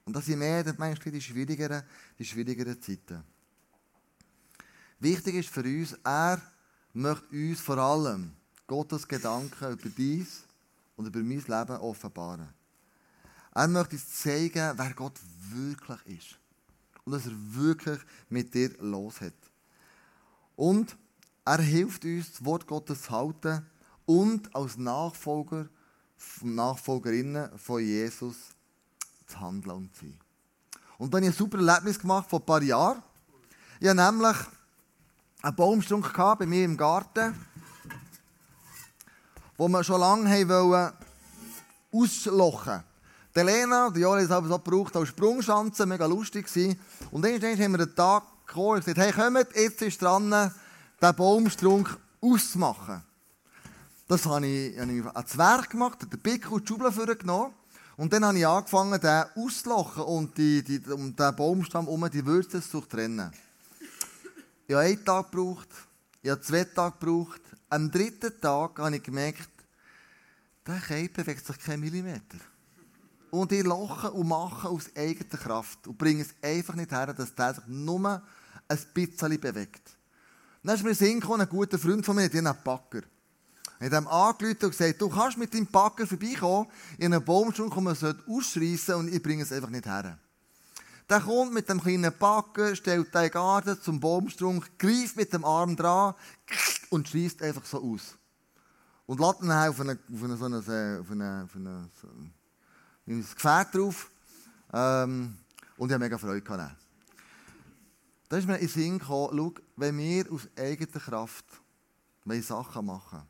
Und 0.05 0.14
das 0.14 0.26
sind 0.26 0.38
mehr 0.38 0.64
manchmal 0.79 1.12
die 1.12 1.21
schwierigeren, 1.21 1.83
die 2.19 2.25
schwierigeren 2.25 2.81
Zeiten. 2.81 3.23
Wichtig 4.99 5.35
ist 5.35 5.49
für 5.49 5.62
uns, 5.62 5.97
er 6.05 6.41
möchte 6.93 7.26
uns 7.31 7.61
vor 7.61 7.79
allem 7.79 8.33
Gottes 8.67 9.07
Gedanken 9.07 9.73
über 9.73 9.88
dies 9.88 10.45
und 10.97 11.07
über 11.07 11.21
mein 11.21 11.38
Leben 11.38 11.76
offenbaren. 11.81 12.49
Er 13.55 13.69
möchte 13.69 13.97
uns 13.97 14.21
zeigen, 14.21 14.73
wer 14.76 14.95
Gott 14.95 15.19
wirklich 15.50 16.19
ist. 16.19 16.38
Und 17.05 17.12
was 17.14 17.26
er 17.26 17.33
wirklich 17.35 17.99
mit 18.29 18.55
dir 18.55 18.71
los 18.79 19.21
hat. 19.21 19.35
Und 20.56 20.97
er 21.44 21.59
hilft 21.59 22.04
uns, 22.04 22.32
das 22.32 22.44
Wort 22.44 22.66
Gottes 22.66 23.02
zu 23.02 23.11
halten 23.11 23.66
und 24.06 24.54
als 24.54 24.76
Nachfolger 24.76 25.68
Nachfolgerinnen 26.42 27.59
von 27.59 27.80
Jesus 27.82 28.37
zu 29.26 29.40
handeln 29.40 29.76
und 29.76 29.94
zu 29.94 30.06
sein. 30.06 30.18
Und 30.99 31.12
dann 31.12 31.23
habe 31.23 31.30
ich 31.30 31.35
ein 31.35 31.38
super 31.38 31.59
Erlebnis 31.59 31.99
gemacht 31.99 32.30
vor 32.30 32.40
ein 32.40 32.47
paar 32.47 32.62
Jahren. 32.62 33.02
Ich 33.80 33.88
habe 33.88 34.00
nämlich 34.00 34.37
einen 35.42 35.56
Baumstrunk 35.56 36.12
bei 36.38 36.47
mir 36.47 36.64
im 36.64 36.76
Garten, 36.76 37.35
wo 39.56 39.68
wir 39.68 39.82
schon 39.82 40.00
lange 40.00 40.49
wollen 40.49 40.92
auslochen 41.92 42.82
Die 43.35 43.40
Lena, 43.40 43.90
die 43.90 44.00
Joris 44.00 44.30
haben 44.30 44.47
es 44.47 44.52
auch 44.52 44.62
gebraucht 44.62 44.97
als 44.97 45.09
Sprungschanze, 45.09 45.87
mega 45.87 46.06
lustig. 46.06 46.47
Und 47.11 47.25
irgendwann 47.25 47.59
haben 47.59 47.73
wir 47.73 47.80
einen 47.80 47.94
Tag 47.94 48.23
gekommen 48.47 48.77
und 48.77 48.85
gesagt, 48.85 48.99
hey, 48.99 49.13
kommt, 49.13 49.57
jetzt 49.57 49.83
ist 49.83 50.01
dran, 50.01 50.31
den 50.31 51.17
Baumstrunk 51.17 51.97
auszumachen. 52.21 53.03
Das 54.09 54.27
habe 54.27 54.47
ich, 54.47 54.79
habe 54.79 54.93
ich 54.93 55.05
an 55.05 55.27
Zwerg 55.27 55.71
gemacht, 55.71 56.03
den 56.03 56.21
Pickel 56.21 56.53
und 56.53 56.69
die 56.69 56.69
Schubel 56.69 57.17
genommen. 57.17 57.55
Und 57.97 58.13
dann 58.13 58.25
habe 58.25 58.39
ich 58.39 58.47
angefangen, 58.47 59.01
den 59.01 59.25
auszulochen 59.37 60.03
und 60.03 60.37
die, 60.37 60.63
die, 60.63 60.81
um 60.91 61.15
den 61.15 61.37
Baumstamm 61.37 61.87
herum 61.87 62.09
die 62.11 62.25
Würze 62.25 62.63
zu 62.63 62.81
trennen. 62.81 63.31
Ich 64.67 64.75
habe 64.75 64.87
einen 64.87 65.05
Tag 65.05 65.31
gebraucht, 65.31 65.69
ich 66.23 66.31
habe 66.31 66.41
zwei 66.41 66.65
Tage 66.65 66.97
gebraucht. 66.99 67.41
Am 67.69 67.91
dritten 67.91 68.41
Tag 68.41 68.79
habe 68.79 68.97
ich 68.97 69.03
gemerkt, 69.03 69.49
der 70.67 70.79
Keim 70.81 71.11
bewegt 71.13 71.47
sich 71.47 71.59
keinen 71.59 71.81
Millimeter. 71.81 72.39
Und 73.33 73.51
ich 73.51 73.65
lache 73.65 74.11
und 74.11 74.29
mache 74.29 74.69
aus 74.69 74.91
eigener 74.95 75.39
Kraft 75.39 75.87
und 75.87 75.97
bringe 75.97 76.21
es 76.21 76.35
einfach 76.43 76.75
nicht 76.75 76.91
her, 76.91 77.15
dass 77.15 77.35
der 77.35 77.55
sich 77.55 77.67
nur 77.67 78.23
ein 78.69 78.79
bisschen 78.93 79.41
bewegt. 79.41 79.97
Dann 80.62 80.77
ist 80.77 81.01
mir 81.01 81.07
ein 81.07 81.49
guter 81.49 81.79
Freund 81.79 82.05
von 82.05 82.15
mir, 82.15 82.29
der 82.29 82.41
einen 82.41 82.62
Packer. 82.62 83.01
Ich 83.81 83.87
habe 83.87 83.97
ihm 83.97 84.07
angerufen 84.07 84.65
und 84.65 84.71
gesagt, 84.77 85.01
du 85.01 85.09
kannst 85.09 85.39
mit 85.39 85.55
deinem 85.55 85.67
Packer 85.67 86.07
vorbeikommen, 86.07 86.69
in 86.99 87.15
einen 87.15 87.25
Baumstuhl 87.25 87.71
kommen, 87.71 87.97
man 87.99 88.23
ausschreissen 88.29 88.97
und 88.97 89.09
ich 89.09 89.23
bringe 89.23 89.45
es 89.45 89.51
einfach 89.51 89.71
nicht 89.71 89.87
her. 89.87 90.19
Der 91.09 91.21
kommt 91.21 91.55
mit 91.55 91.71
dem 91.71 91.81
kleinen 91.81 92.12
Backen, 92.19 92.77
stellt 92.77 93.15
den 93.15 93.31
Garten 93.31 93.81
zum 93.81 93.99
Baumstrunk, 93.99 94.79
greift 94.79 95.17
mit 95.17 95.33
dem 95.33 95.47
Arm 95.47 95.75
dran 95.75 96.15
und 96.91 97.09
schießt 97.09 97.43
einfach 97.43 97.65
so 97.65 97.83
aus. 97.83 98.19
Und 99.07 99.21
lädt 99.21 99.41
ihn 99.41 99.51
auf, 99.51 99.81
eine, 99.81 99.93
auf, 99.93 100.23
eine, 100.23 100.37
so 100.37 100.45
eine, 100.45 100.59
auf, 100.59 101.11
eine, 101.11 101.45
auf 101.45 101.57
eine, 101.57 101.91
so 103.06 103.12
ein 103.12 103.21
Gefährt 103.23 103.75
drauf. 103.75 104.11
Ähm, 104.73 105.37
und 105.76 105.88
ich 105.88 105.94
habe 105.94 106.04
mega 106.04 106.18
Freude 106.18 106.40
gehabt. 106.40 106.76
Da 108.28 108.37
ist 108.38 108.47
mir 108.47 108.54
in 108.54 108.61
den 108.61 108.68
Sinn 108.68 108.99
gekommen, 108.99 109.37
schau, 109.37 109.62
wenn 109.76 109.99
wir 109.99 110.32
aus 110.32 110.49
eigener 110.56 111.00
Kraft 111.00 111.44
Sachen 112.40 112.87
machen 112.87 113.23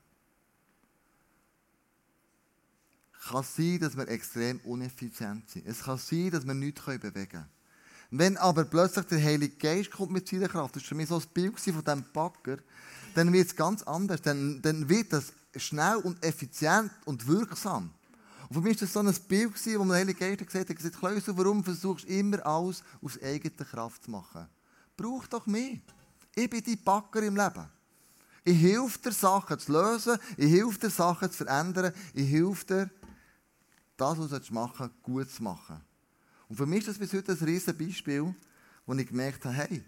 kann 3.28 3.40
es 3.40 3.56
sein, 3.56 3.78
dass 3.78 3.96
wir 3.96 4.08
extrem 4.08 4.58
uneffizient 4.60 5.48
sind. 5.48 5.66
Es 5.66 5.82
kann 5.82 5.98
sein, 5.98 6.30
dass 6.30 6.46
wir 6.46 6.54
nichts 6.54 6.84
bewegen 6.84 7.28
können. 7.28 7.48
Wenn 8.10 8.36
aber 8.36 8.64
plötzlich 8.64 9.06
der 9.06 9.22
Heilige 9.22 9.56
Geist 9.56 9.90
kommt 9.90 10.12
mit 10.12 10.28
seiner 10.28 10.48
Kraft, 10.48 10.76
das 10.76 10.82
war 10.82 10.88
für 10.88 10.94
mich 10.96 11.08
so 11.08 11.16
ein 11.16 11.24
Bild 11.32 11.58
von 11.58 11.84
diesem 11.84 12.04
Backer, 12.12 12.58
dann 13.14 13.32
wird 13.32 13.46
es 13.46 13.56
ganz 13.56 13.82
anders. 13.84 14.20
Dann, 14.22 14.60
dann 14.60 14.88
wird 14.88 15.12
das 15.12 15.32
schnell 15.56 15.96
und 15.96 16.22
effizient 16.22 16.90
und 17.04 17.26
wirksam. 17.26 17.90
Und 18.52 18.60
für 18.60 18.68
mich 18.68 18.76
war 18.76 18.86
das 18.86 18.92
so 18.92 19.00
ein 19.00 19.28
Bild, 19.28 19.78
wo 19.78 19.84
der 19.86 19.94
Heilige 19.94 20.18
Geist 20.18 20.46
gesagt 20.46 20.68
hat, 20.68 20.76
gesagt, 20.76 20.98
Klausel, 20.98 21.34
warum 21.38 21.64
versuchst 21.64 22.04
du 22.04 22.08
immer 22.08 22.44
alles 22.44 22.84
aus 23.00 23.18
eigener 23.22 23.64
Kraft 23.64 24.04
zu 24.04 24.10
machen? 24.10 24.46
Brauch 24.94 25.26
doch 25.26 25.46
mich. 25.46 25.80
Ich 26.34 26.50
bin 26.50 26.62
dein 26.62 26.84
Backer 26.84 27.22
im 27.22 27.34
Leben. 27.34 27.66
Ich 28.44 28.60
helfe 28.60 28.98
dir, 28.98 29.12
Sachen 29.12 29.58
zu 29.58 29.72
lösen. 29.72 30.18
Ich 30.36 30.52
helfe 30.52 30.80
dir, 30.80 30.90
Sachen 30.90 31.30
zu 31.30 31.46
verändern. 31.46 31.94
Ich 32.12 32.30
helfe 32.30 32.66
dir, 32.66 32.90
das, 33.96 34.18
was 34.18 34.46
du 34.46 34.52
machen 34.52 34.90
gut 35.02 35.30
zu 35.30 35.42
machen. 35.42 35.80
Und 36.46 36.56
für 36.56 36.66
mich 36.66 36.80
ist 36.80 36.88
das 36.88 36.98
bis 36.98 37.14
heute 37.14 37.32
ein 37.32 37.38
riesiges 37.38 37.74
Beispiel, 37.74 38.34
wo 38.84 38.92
ich 38.92 39.08
gemerkt 39.08 39.46
habe, 39.46 39.54
hey, 39.54 39.82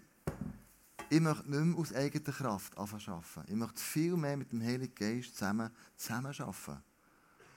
ich 1.11 1.21
möchte 1.21 1.51
nicht 1.51 1.65
mehr 1.65 1.77
aus 1.77 1.93
eigener 1.93 2.33
Kraft 2.33 2.75
arbeiten. 2.75 3.43
Ich 3.45 3.55
möchte 3.55 3.79
viel 3.79 4.17
mehr 4.17 4.35
mit 4.35 4.51
dem 4.51 4.63
Heiligen 4.63 4.95
Geist 4.95 5.35
zusammen, 5.35 5.69
zusammen 5.95 6.33
arbeiten. 6.39 6.81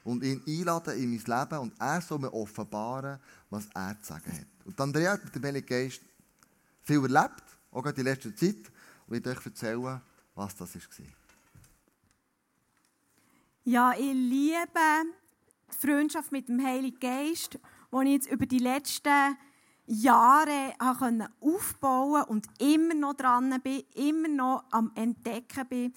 Und 0.09 0.25
ihn 0.25 0.43
einladen 0.47 0.97
in 0.97 1.11
mein 1.11 1.19
Leben 1.19 1.59
und 1.59 1.79
er 1.79 2.01
soll 2.01 2.19
mir 2.19 2.33
offenbaren, 2.33 3.19
was 3.51 3.69
er 3.75 3.95
zu 4.01 4.15
sagen 4.15 4.33
hat. 4.33 4.47
Und 4.65 4.81
Andrea 4.81 5.13
hat 5.13 5.25
mit 5.25 5.35
dem 5.35 5.45
Heiligen 5.45 5.67
Geist 5.67 6.01
viel 6.83 7.03
erlebt, 7.03 7.43
auch 7.71 7.85
in 7.85 7.95
der 7.95 8.05
letzten 8.05 8.35
Zeit. 8.35 8.73
Und 9.07 9.19
ich 9.19 9.27
euch 9.27 9.45
erzählen, 9.45 10.01
was 10.35 10.57
das 10.57 10.75
war. 10.75 11.07
Ja, 13.65 13.93
ich 13.93 14.15
liebe 14.15 14.81
die 15.71 15.77
Freundschaft 15.87 16.33
mit 16.33 16.49
dem 16.49 16.65
Heiligen 16.65 16.99
Geist, 16.99 17.59
die 17.93 18.05
ich 18.07 18.13
jetzt 18.13 18.31
über 18.31 18.47
die 18.47 18.61
letzten 18.61 19.37
Jahre 19.85 20.73
aufbauen 21.41 22.23
und 22.29 22.47
immer 22.59 22.95
noch 22.95 23.13
dran 23.13 23.61
bin, 23.63 23.83
immer 23.95 24.29
noch 24.29 24.65
am 24.71 24.91
Entdecken 24.95 25.69
bin. 25.69 25.95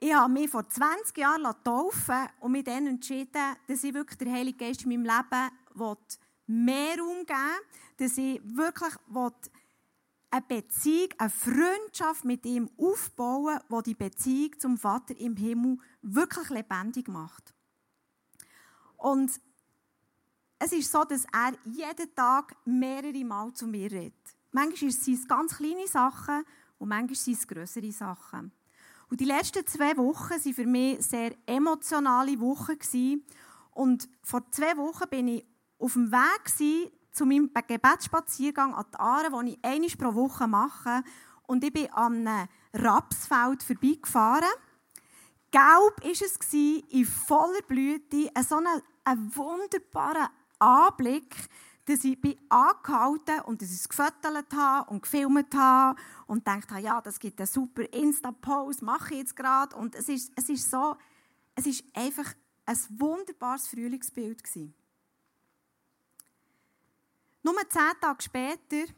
Ich 0.00 0.14
habe 0.14 0.32
mich 0.32 0.48
vor 0.48 0.68
20 0.68 1.16
Jahren 1.18 1.54
taufen 1.64 2.28
und 2.40 2.52
mich 2.52 2.64
dann 2.64 2.86
entschieden, 2.86 3.56
dass 3.66 3.82
ich 3.82 3.94
wirklich 3.94 4.18
den 4.18 4.32
Heiligen 4.32 4.58
Geist 4.58 4.84
in 4.84 4.90
meinem 4.90 5.04
Leben 5.04 5.96
mehr 6.46 7.04
umgeben 7.04 7.58
dass 7.98 8.16
ich 8.16 8.40
wirklich 8.44 8.94
eine 10.30 10.42
Beziehung, 10.42 11.08
eine 11.18 11.30
Freundschaft 11.30 12.24
mit 12.24 12.46
ihm 12.46 12.70
aufbauen, 12.78 13.58
die 13.70 13.82
die 13.82 13.94
Beziehung 13.94 14.58
zum 14.58 14.78
Vater 14.78 15.18
im 15.18 15.36
Himmel 15.36 15.78
wirklich 16.02 16.48
lebendig 16.48 17.08
macht. 17.08 17.52
Und 18.96 19.40
es 20.60 20.72
ist 20.72 20.90
so, 20.90 21.04
dass 21.04 21.24
er 21.32 21.54
jeden 21.64 22.14
Tag 22.14 22.56
mehrere 22.64 23.24
Mal 23.24 23.52
zu 23.52 23.66
mir 23.66 23.90
redet. 23.90 24.14
Manchmal 24.52 24.90
sind 24.90 25.14
es 25.14 25.28
ganz 25.28 25.56
kleine 25.56 25.86
Sachen 25.86 26.44
und 26.78 26.88
manchmal 26.88 27.16
sind 27.16 27.38
es 27.38 27.46
größere 27.46 27.92
Sachen. 27.92 28.52
Und 29.10 29.20
die 29.20 29.24
letzten 29.24 29.66
zwei 29.66 29.96
Wochen 29.96 30.30
waren 30.30 30.54
für 30.54 30.66
mich 30.66 31.02
sehr 31.06 31.32
emotionale 31.46 32.38
Wochen. 32.40 33.22
Und 33.72 34.08
vor 34.22 34.42
zwei 34.50 34.76
Wochen 34.76 35.08
bin 35.08 35.28
ich 35.28 35.46
auf 35.78 35.94
dem 35.94 36.12
Weg 36.12 36.92
zu 37.12 37.24
meinem 37.24 37.50
Gebetsspaziergang 37.66 38.74
an 38.74 38.84
die 38.92 38.98
Aare, 38.98 39.30
den 39.30 39.48
ich 39.48 39.58
einmal 39.62 40.12
pro 40.12 40.14
Woche 40.14 40.46
mache. 40.46 41.02
Und 41.46 41.64
ich 41.64 41.72
bin 41.72 41.90
an 41.92 42.26
einem 42.26 42.48
Rapsfeld 42.74 43.62
vorbeigefahren. 43.62 44.48
Gelb 45.50 46.04
war 46.04 46.10
es, 46.10 46.52
in 46.52 47.04
voller 47.06 47.62
Blüte, 47.66 48.30
so 48.46 48.56
ein, 48.56 48.66
ein 49.04 49.34
wunderbarer 49.34 50.30
Anblick, 50.58 51.34
dass 51.88 52.04
ich 52.04 52.20
bin 52.20 52.38
angehalten 52.50 53.40
und 53.46 53.62
dass 53.62 53.70
ich 53.70 53.78
es 53.78 53.88
gefotogt 53.88 54.52
habe 54.52 54.90
und 54.90 55.02
gefilmt 55.02 55.54
habe 55.54 55.98
und 56.26 56.44
gedacht 56.44 56.70
habe, 56.70 56.82
ja, 56.82 57.00
das 57.00 57.18
gibt 57.18 57.40
eine 57.40 57.46
super 57.46 57.90
Insta-Post, 57.92 58.82
mache 58.82 59.14
ich 59.14 59.20
jetzt 59.20 59.36
gerade. 59.36 59.74
Und 59.74 59.94
es 59.94 60.08
ist, 60.10 60.30
es 60.36 60.50
ist 60.50 60.70
so, 60.70 60.96
es 61.54 61.66
ist 61.66 61.84
einfach 61.94 62.34
ein 62.66 62.78
wunderbares 62.98 63.68
Frühlingsbild 63.68 64.44
gewesen. 64.44 64.74
Nur 67.42 67.54
zehn 67.70 68.00
Tage 68.02 68.22
später 68.22 68.92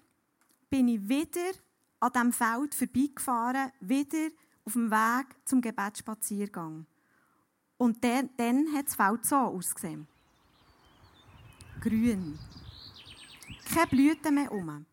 bin 0.69 0.89
ich 0.89 1.09
wieder 1.09 1.53
an 2.01 2.13
diesem 2.13 2.33
Feld 2.33 2.75
vorbeigefahren, 2.75 3.71
wieder 3.79 4.31
auf 4.65 4.73
dem 4.73 4.91
Weg 4.91 5.27
zum 5.45 5.61
Gebetsspaziergang. 5.61 6.87
Und 7.79 8.03
dann, 8.03 8.31
dann 8.37 8.75
hat 8.75 8.87
das 8.87 8.97
Feld 8.97 9.25
so 9.25 9.37
ausgesehen. 9.37 10.09
grün. 11.81 12.39
Keine 13.73 13.87
Blüten 13.87 14.35
mehr 14.35 14.51
um. 14.53 14.87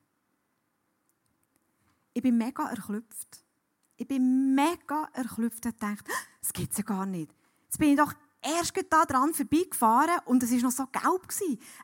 Ich 2.14 2.22
bin 2.22 2.38
mega 2.38 2.68
erklüpft. 2.70 3.44
Ich 3.96 4.08
bin 4.08 4.56
mega 4.56 5.10
erklüpft 5.14 5.66
und 5.66 5.82
dachte, 5.82 6.12
das 6.40 6.54
gibt 6.54 6.72
es 6.72 6.78
ja 6.78 6.84
gar 6.84 7.06
nicht. 7.06 7.32
Jetzt 7.66 7.80
bin 7.80 7.90
ich 7.92 7.98
doch 7.98 8.14
erst 8.42 8.74
da 8.90 9.06
dran 9.06 9.34
vorbeigefahren 9.34 10.20
und 10.26 10.44
es 10.44 10.52
war 10.52 10.60
noch 10.60 10.72
so 10.72 10.88
gelb. 10.88 11.28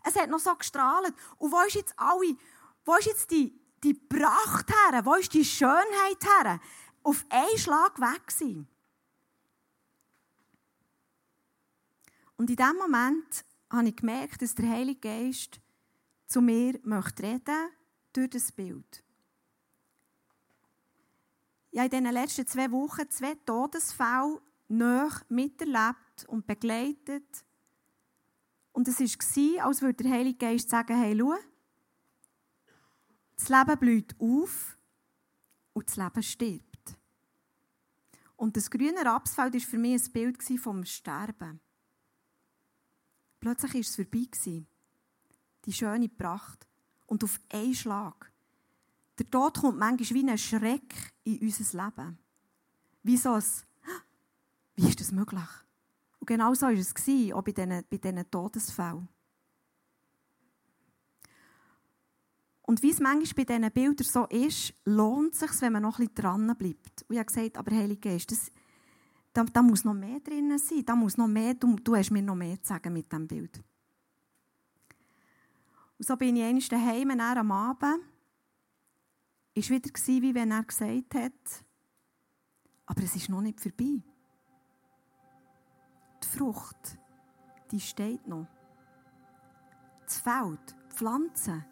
Es 0.03 0.15
hat 0.15 0.29
noch 0.29 0.39
so 0.39 0.55
gestrahlt. 0.55 1.13
Und 1.37 1.51
wo 1.51 1.59
ist 1.61 1.75
jetzt 1.75 1.93
alle, 1.97 2.35
wo 2.85 2.95
ist 2.95 3.05
jetzt 3.05 3.31
die, 3.31 3.59
die 3.83 3.93
Pracht 3.93 4.69
her? 4.69 5.05
Wo 5.05 5.15
ist 5.15 5.33
die 5.33 5.45
Schönheit 5.45 6.23
her? 6.23 6.59
Auf 7.03 7.25
einen 7.29 7.57
Schlag 7.57 7.99
weg 7.99 8.27
gewesen. 8.27 8.67
Und 12.37 12.49
in 12.49 12.55
diesem 12.55 12.77
Moment 12.77 13.45
habe 13.69 13.89
ich 13.89 13.95
gemerkt, 13.95 14.41
dass 14.41 14.55
der 14.55 14.69
Heilige 14.69 14.99
Geist 14.99 15.59
zu 16.33 16.41
mir 16.41 16.79
möchte 16.83 17.21
reden 17.21 17.69
durch 18.11 18.31
das 18.31 18.51
Bild. 18.51 19.03
Ich 21.69 21.79
habe 21.79 21.95
in 21.95 22.05
den 22.05 22.13
letzten 22.13 22.47
zwei 22.47 22.71
Wochen 22.71 23.07
zwei 23.11 23.35
Todesfälle 23.35 24.41
näher 24.67 25.11
miterlebt 25.29 26.25
und 26.27 26.47
begleitet. 26.47 27.45
Und 28.71 28.87
es 28.87 28.99
war, 28.99 29.65
als 29.67 29.83
würde 29.83 30.03
der 30.03 30.11
Heilige 30.11 30.39
Geist 30.39 30.71
sagen, 30.71 30.99
hey, 30.99 31.15
schau, 31.15 31.35
das 33.35 33.49
Leben 33.49 33.79
blüht 33.79 34.15
auf 34.19 34.75
und 35.73 35.87
das 35.87 35.97
Leben 35.97 36.23
stirbt. 36.23 36.97
Und 38.37 38.57
das 38.57 38.71
grüne 38.71 39.05
Rapsfeld 39.05 39.53
war 39.53 39.61
für 39.61 39.77
mich 39.77 40.03
ein 40.03 40.11
Bild 40.11 40.59
vom 40.59 40.83
Sterben. 40.83 41.59
Plötzlich 43.39 43.73
war 43.75 43.81
es 43.81 43.95
vorbei. 43.95 44.65
Die 45.65 45.73
schöne 45.73 46.09
Pracht. 46.09 46.67
Und 47.05 47.23
auf 47.23 47.39
einen 47.51 47.75
Schlag. 47.75 48.31
Der 49.19 49.29
Tod 49.29 49.59
kommt 49.59 49.77
manchmal 49.77 50.21
wie 50.21 50.29
ein 50.29 50.37
Schreck 50.37 51.13
in 51.23 51.39
unser 51.39 51.85
Leben. 51.85 52.17
Wie 53.03 53.17
so 53.17 53.33
ein, 53.33 53.43
wie 54.75 54.89
ist 54.89 54.99
das 54.99 55.11
möglich? 55.11 55.49
Und 56.19 56.27
genau 56.27 56.53
so 56.53 56.67
war 56.67 56.73
es, 56.73 56.93
auch 57.33 57.41
bei 57.43 57.51
diesen, 57.51 57.83
bei 57.89 57.97
diesen 57.97 58.31
Todesfällen. 58.31 59.07
Und 62.65 62.81
wie 62.81 62.91
es 62.91 62.99
manchmal 63.01 63.45
bei 63.45 63.55
diesen 63.55 63.71
Bildern 63.71 64.07
so 64.07 64.25
ist, 64.27 64.73
lohnt 64.85 65.33
es 65.33 65.39
sich, 65.41 65.61
wenn 65.61 65.73
man 65.73 65.81
noch 65.81 65.99
ein 65.99 66.07
bisschen 66.07 66.15
dran 66.15 66.55
bleibt. 66.57 67.03
Und 67.07 67.13
ich 67.13 67.17
habe 67.19 67.25
gesagt, 67.25 67.57
aber 67.57 67.75
Heilige 67.75 68.09
Geist, 68.09 68.31
das, 68.31 68.51
da, 69.33 69.43
da, 69.43 69.61
muss 69.61 69.83
noch 69.83 69.93
mehr 69.93 70.21
drin 70.21 70.57
sein. 70.57 70.85
Da 70.85 70.95
muss 70.95 71.17
noch 71.17 71.27
mehr, 71.27 71.53
du, 71.55 71.75
du 71.75 71.95
hast 71.95 72.11
mir 72.11 72.21
noch 72.21 72.35
mehr 72.35 72.61
zu 72.63 72.69
sagen 72.69 72.93
mit 72.93 73.11
diesem 73.11 73.27
Bild. 73.27 73.61
So 76.05 76.17
bin 76.17 76.35
ich 76.35 76.43
einmal 76.43 77.07
daheim 77.07 77.37
am 77.37 77.51
Abend. 77.53 78.03
Es 79.55 79.69
war 79.69 79.77
wieder, 79.77 80.21
wie 80.21 80.35
wenn 80.35 80.51
er 80.51 80.63
gesagt 80.63 81.15
hat, 81.15 81.65
aber 82.85 83.03
es 83.03 83.15
ist 83.15 83.29
noch 83.29 83.39
nicht 83.39 83.61
vorbei. 83.61 84.03
Die 86.21 86.27
Frucht, 86.27 86.97
die 87.71 87.79
steht 87.79 88.27
noch. 88.27 88.47
Das 90.03 90.19
Feld, 90.19 90.75
die 90.91 90.93
Pflanzen, 90.93 91.63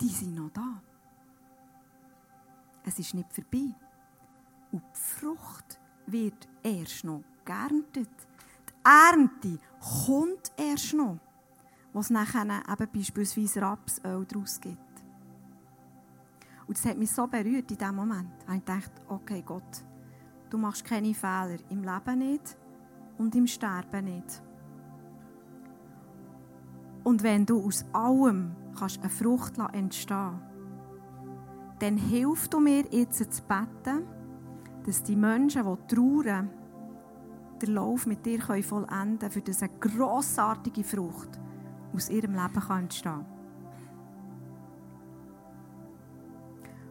die 0.00 0.08
sind 0.08 0.34
noch 0.34 0.50
da. 0.50 0.82
Es 2.84 2.98
ist 2.98 3.12
nicht 3.12 3.30
vorbei. 3.30 3.74
Und 4.72 4.82
die 4.82 4.98
Frucht 4.98 5.78
wird 6.06 6.48
erst 6.62 7.04
noch 7.04 7.24
geerntet. 7.44 8.08
Die 8.70 8.74
Ernte 8.84 9.58
kommt 10.06 10.50
erst 10.56 10.94
noch, 10.94 11.18
was 11.92 12.10
nachher 12.10 12.44
eben 12.44 12.92
beispielsweise 12.92 13.62
Rapsöl 13.62 14.24
daraus 14.26 14.60
gibt. 14.60 14.78
Und 16.66 16.76
das 16.76 16.84
hat 16.84 16.98
mich 16.98 17.10
so 17.10 17.26
berührt 17.26 17.70
in 17.70 17.78
diesem 17.78 17.96
Moment. 17.96 18.32
Ich 18.54 18.64
dachte, 18.64 19.02
okay 19.08 19.42
Gott, 19.44 19.84
du 20.50 20.58
machst 20.58 20.84
keine 20.84 21.14
Fehler 21.14 21.58
im 21.70 21.82
Leben 21.82 22.18
nicht 22.18 22.56
und 23.16 23.34
im 23.34 23.46
Sterben 23.46 24.04
nicht. 24.04 24.42
Und 27.04 27.22
wenn 27.22 27.46
du 27.46 27.64
aus 27.64 27.86
allem 27.92 28.54
kannst 28.78 29.00
eine 29.00 29.08
Frucht 29.08 29.54
entstehen 29.72 30.40
dann 31.78 31.96
hilft 31.96 32.52
du 32.52 32.60
mir 32.60 32.84
jetzt 32.90 33.32
zu 33.32 33.42
beten, 33.42 34.04
dass 34.84 35.02
die 35.04 35.16
Menschen, 35.16 35.62
die 35.62 35.94
trauern, 35.94 36.50
den 37.62 37.74
Lauf 37.74 38.06
mit 38.06 38.26
dir 38.26 38.40
vollenden 38.40 39.18
können, 39.18 39.30
für 39.30 39.42
eine 39.64 39.78
grossartige 39.78 40.84
Frucht 40.84 41.38
aus 41.92 42.10
ihrem 42.10 42.34
Leben 42.34 42.60
kann 42.60 42.82
entstehen 42.82 43.12
kann. 43.12 43.38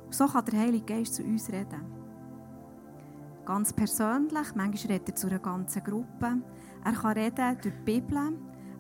So 0.09 0.25
kann 0.27 0.45
der 0.45 0.59
Heilige 0.59 0.85
Geist 0.85 1.15
zu 1.15 1.23
uns 1.23 1.49
reden. 1.49 1.81
Ganz 3.45 3.71
persönlich, 3.71 4.55
manchmal 4.55 4.93
redet 4.93 5.09
er 5.09 5.15
zu 5.15 5.27
einer 5.27 5.39
ganzen 5.39 5.83
Gruppe. 5.83 6.41
Er 6.83 6.93
kann 6.93 7.13
reden 7.13 7.57
durch 7.61 7.75
die 7.75 7.83
Bibel, 7.83 8.17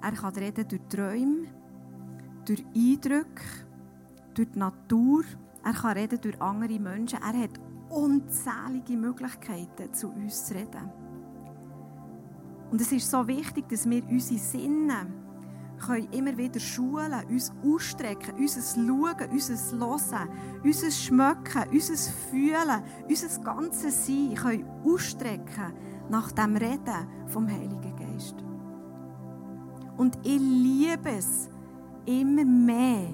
er 0.01 0.11
kann 0.11 0.33
reden 0.35 0.67
durch 0.67 0.81
Träume, 0.89 1.47
durch 2.45 2.65
Eindrücke, 2.75 3.43
durch 4.33 4.49
die 4.49 4.59
Natur, 4.59 5.23
er 5.63 5.73
kann 5.73 5.97
reden 5.97 6.19
durch 6.21 6.41
andere 6.41 6.79
Menschen. 6.79 7.19
Er 7.21 7.43
hat 7.43 7.59
unzählige 7.89 8.97
Möglichkeiten, 8.97 9.93
zu 9.93 10.09
uns 10.09 10.45
zu 10.45 10.55
reden. 10.55 10.91
Und 12.71 12.81
es 12.81 12.91
ist 12.91 13.09
so 13.09 13.25
wichtig, 13.27 13.69
dass 13.69 13.89
wir 13.89 14.03
unsere 14.09 14.39
Sinne 14.39 15.07
können 15.77 16.11
immer 16.11 16.37
wieder 16.37 16.59
schulen, 16.59 17.23
uns 17.29 17.51
ausstrecken, 17.63 18.35
unser 18.37 18.61
Schauen, 18.61 19.31
unser 19.31 19.77
Hören, 19.77 20.29
unser 20.63 20.91
Schmecken, 20.91 21.69
unser 21.71 22.11
Fühlen, 22.29 22.83
unser 23.07 23.43
ganzes 23.43 24.05
Sein 24.05 24.35
können 24.35 24.65
ausstrecken 24.85 25.73
nach 26.09 26.31
dem 26.31 26.55
Reden 26.55 27.07
vom 27.27 27.47
Heiligen 27.47 27.95
Geist. 27.95 28.35
Und 29.97 30.17
ich 30.23 30.39
liebe 30.39 31.09
es 31.09 31.49
immer 32.05 32.45
mehr 32.45 33.09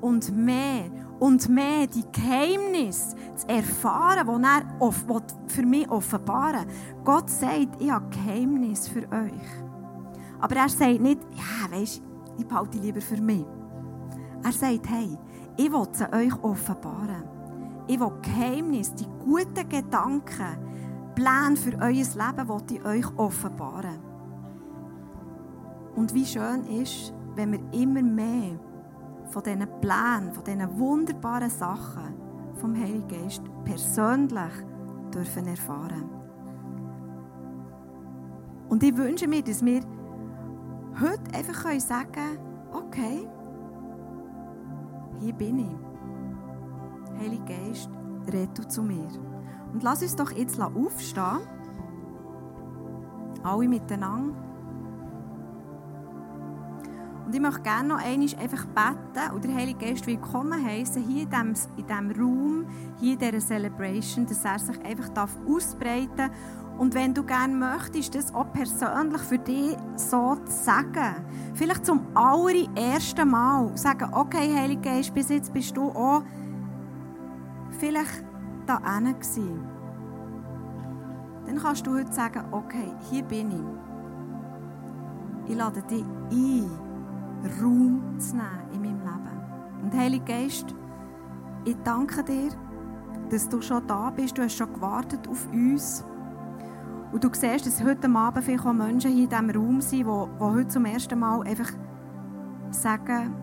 und 0.00 0.34
mehr 0.36 0.90
und 1.18 1.48
mehr 1.48 1.86
die 1.86 2.04
Geheimnisse 2.12 3.16
zu 3.34 3.48
erfahren, 3.48 4.26
die 4.26 4.44
er 4.44 5.22
für 5.48 5.66
mich 5.66 5.90
offenbaren 5.90 6.66
Gott 7.04 7.28
sagt, 7.28 7.80
ich 7.80 7.90
habe 7.90 8.08
Geheimnis 8.10 8.88
für 8.88 9.02
euch. 9.10 9.68
Aber 10.40 10.56
er 10.56 10.68
sagt 10.68 11.00
nicht, 11.00 11.20
ja, 11.34 11.76
weisst, 11.76 12.02
ich 12.38 12.46
behalte 12.46 12.78
die 12.78 12.86
lieber 12.86 13.00
für 13.00 13.20
mich. 13.20 13.44
Er 14.42 14.52
sagt, 14.52 14.88
hey, 14.88 15.18
ich 15.56 15.72
will 15.72 15.86
sie 15.92 16.12
euch 16.12 16.42
offenbaren. 16.42 17.24
Ich 17.88 17.98
will 17.98 18.12
Geheimnis, 18.22 18.94
die 18.94 19.06
guten 19.24 19.68
Gedanken, 19.68 20.68
Pläne 21.14 21.56
für 21.56 21.76
euer 21.78 21.90
Leben 21.92 22.48
will 22.48 22.62
ich 22.70 22.84
euch 22.84 23.18
offenbaren. 23.18 23.98
Und 25.96 26.14
wie 26.14 26.24
schön 26.24 26.64
ist, 26.66 27.12
wenn 27.34 27.52
wir 27.52 27.60
immer 27.72 28.02
mehr 28.02 28.60
von 29.30 29.42
diesen 29.42 29.66
Plänen, 29.80 30.32
von 30.32 30.44
diesen 30.44 30.78
wunderbaren 30.78 31.50
Sachen 31.50 32.14
vom 32.54 32.76
Heiligen 32.76 33.08
Geist 33.08 33.42
persönlich 33.64 34.52
dürfen 35.12 35.46
erfahren. 35.46 36.08
Und 38.68 38.82
ich 38.82 38.96
wünsche 38.96 39.26
mir, 39.26 39.42
dass 39.42 39.64
wir 39.64 39.80
heute 41.00 41.34
einfach 41.34 41.80
sagen 41.80 42.12
können, 42.12 42.38
okay, 42.72 43.28
hier 45.20 45.32
bin 45.32 45.58
ich. 45.58 47.20
Heiliger 47.20 47.44
Geist, 47.44 47.90
red 48.32 48.56
du 48.56 48.66
zu 48.68 48.82
mir. 48.82 49.08
Und 49.72 49.82
lass 49.82 50.02
uns 50.02 50.16
doch 50.16 50.30
jetzt 50.32 50.60
aufstehen. 50.60 51.40
Alle 53.42 53.68
miteinander. 53.68 54.34
Und 57.26 57.34
ich 57.34 57.42
möchte 57.42 57.60
gerne 57.60 57.88
noch 57.88 58.02
einmal 58.02 58.28
einfach 58.40 58.64
beten 58.64 59.34
und 59.34 59.44
der 59.44 59.54
Heilige 59.54 59.86
Geist 59.86 60.06
willkommen 60.06 60.64
heißen 60.64 61.02
hier 61.02 61.24
in 61.24 61.54
diesem 61.86 62.10
Raum, 62.12 62.66
hier 62.98 63.12
in 63.12 63.18
dieser 63.18 63.38
Celebration, 63.40 64.24
dass 64.24 64.44
er 64.46 64.58
sich 64.58 64.82
einfach 64.82 65.10
ausbreiten 65.46 66.16
darf 66.16 66.30
und 66.78 66.94
wenn 66.94 67.12
du 67.12 67.24
gerne 67.24 67.54
möchtest, 67.54 68.14
das 68.14 68.32
auch 68.32 68.50
persönlich 68.52 69.20
für 69.22 69.38
dich 69.38 69.76
so 69.96 70.36
zu 70.36 70.52
sagen, 70.52 71.26
vielleicht 71.54 71.84
zum 71.84 72.06
allerersten 72.14 73.28
Mal 73.28 73.76
sagen, 73.76 74.10
okay, 74.12 74.54
Heilige 74.54 74.82
Geist, 74.82 75.12
bis 75.12 75.28
jetzt 75.28 75.52
bist 75.52 75.76
du 75.76 75.90
auch 75.90 76.22
vielleicht 77.78 78.24
da 78.66 78.76
gewesen. 78.76 79.66
Dann 81.46 81.56
kannst 81.56 81.84
du 81.86 81.94
heute 81.94 82.12
sagen, 82.12 82.44
okay, 82.52 82.92
hier 83.10 83.24
bin 83.24 83.50
ich. 83.50 83.56
Ich 85.50 85.56
lade 85.56 85.82
dich 85.82 86.04
ein, 86.30 86.70
Raum 87.60 88.16
zu 88.18 88.36
nehmen 88.36 88.70
in 88.72 88.82
meinem 88.82 89.00
Leben. 89.00 89.82
Und 89.82 89.94
Heilige 89.94 90.26
Geist, 90.26 90.76
ich 91.64 91.76
danke 91.82 92.22
dir, 92.22 92.50
dass 93.30 93.48
du 93.48 93.60
schon 93.60 93.84
da 93.86 94.10
bist, 94.10 94.38
du 94.38 94.42
hast 94.42 94.56
schon 94.56 94.72
gewartet 94.72 95.26
auf 95.26 95.48
uns. 95.52 96.04
Und 97.10 97.24
du 97.24 97.30
siehst, 97.32 97.66
dass 97.66 97.82
heute 97.82 98.08
Abend 98.14 98.44
vielleicht 98.44 98.66
auch 98.66 98.72
Menschen 98.72 99.10
hier 99.10 99.24
in 99.24 99.30
diesem 99.30 99.50
Raum 99.50 99.80
sind, 99.80 100.00
die, 100.00 100.04
die 100.04 100.44
heute 100.44 100.68
zum 100.68 100.84
ersten 100.84 101.18
Mal 101.18 101.42
einfach 101.42 101.70
sagen, 102.70 103.34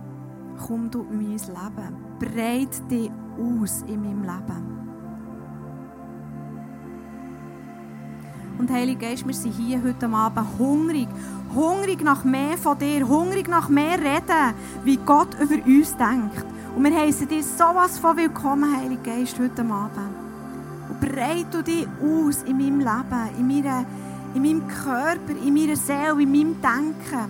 komm 0.68 0.90
du 0.92 1.06
in 1.12 1.18
mein 1.18 1.32
Leben. 1.32 1.96
Breit 2.20 2.92
dich 2.92 3.12
aus 3.40 3.84
in 3.88 4.02
meinem 4.02 4.22
Leben. 4.22 4.76
Und 8.58 8.72
Heilige 8.72 9.08
Geist, 9.08 9.28
wir 9.28 9.34
sind 9.34 9.54
hier 9.56 9.84
heute 9.84 10.08
Abend 10.08 10.48
hungrig. 10.58 11.10
Hungrig 11.54 12.04
nach 12.04 12.24
mehr 12.24 12.58
von 12.58 12.78
dir. 12.78 13.08
Hungrig 13.08 13.50
nach 13.50 13.68
mehr 13.68 14.00
Reden, 14.00 14.54
wie 14.84 14.98
Gott 14.98 15.34
über 15.42 15.56
uns 15.66 15.96
denkt. 15.98 16.46
Und 16.76 16.84
wir 16.84 16.96
heißen 16.96 17.28
dir 17.28 17.44
sowas 17.44 17.98
von 17.98 18.16
willkommen, 18.16 18.78
Heilige 18.78 19.02
Geist, 19.02 19.40
heute 19.40 19.62
Abend. 19.64 20.25
Und 20.96 21.10
breit 21.10 21.48
du 21.52 21.62
dich 21.62 21.88
aus 22.02 22.44
in 22.44 22.58
meinem 22.58 22.80
Leben, 22.80 23.30
in, 23.40 23.48
meiner, 23.48 23.86
in 24.34 24.42
meinem 24.42 24.68
Körper, 24.68 25.32
in 25.46 25.54
meiner 25.54 25.76
Seele, 25.76 26.22
in 26.22 26.32
meinem 26.32 26.56
Denken. 26.62 27.30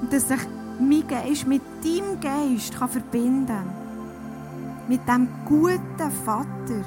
Und 0.00 0.12
dass 0.12 0.28
sich 0.28 0.40
mein 0.80 1.06
Geist 1.06 1.46
mit 1.46 1.62
deinem 1.82 2.20
Geist 2.20 2.78
kann 2.78 2.88
verbinden 2.88 3.46
kann. 3.46 4.88
Mit 4.88 5.06
dem 5.08 5.28
guten 5.44 6.10
Vater, 6.24 6.84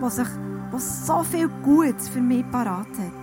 der 0.00 0.78
so 0.78 1.22
viel 1.22 1.48
Gutes 1.62 2.08
für 2.08 2.20
mich 2.20 2.48
parat 2.50 2.86
hat. 2.86 3.19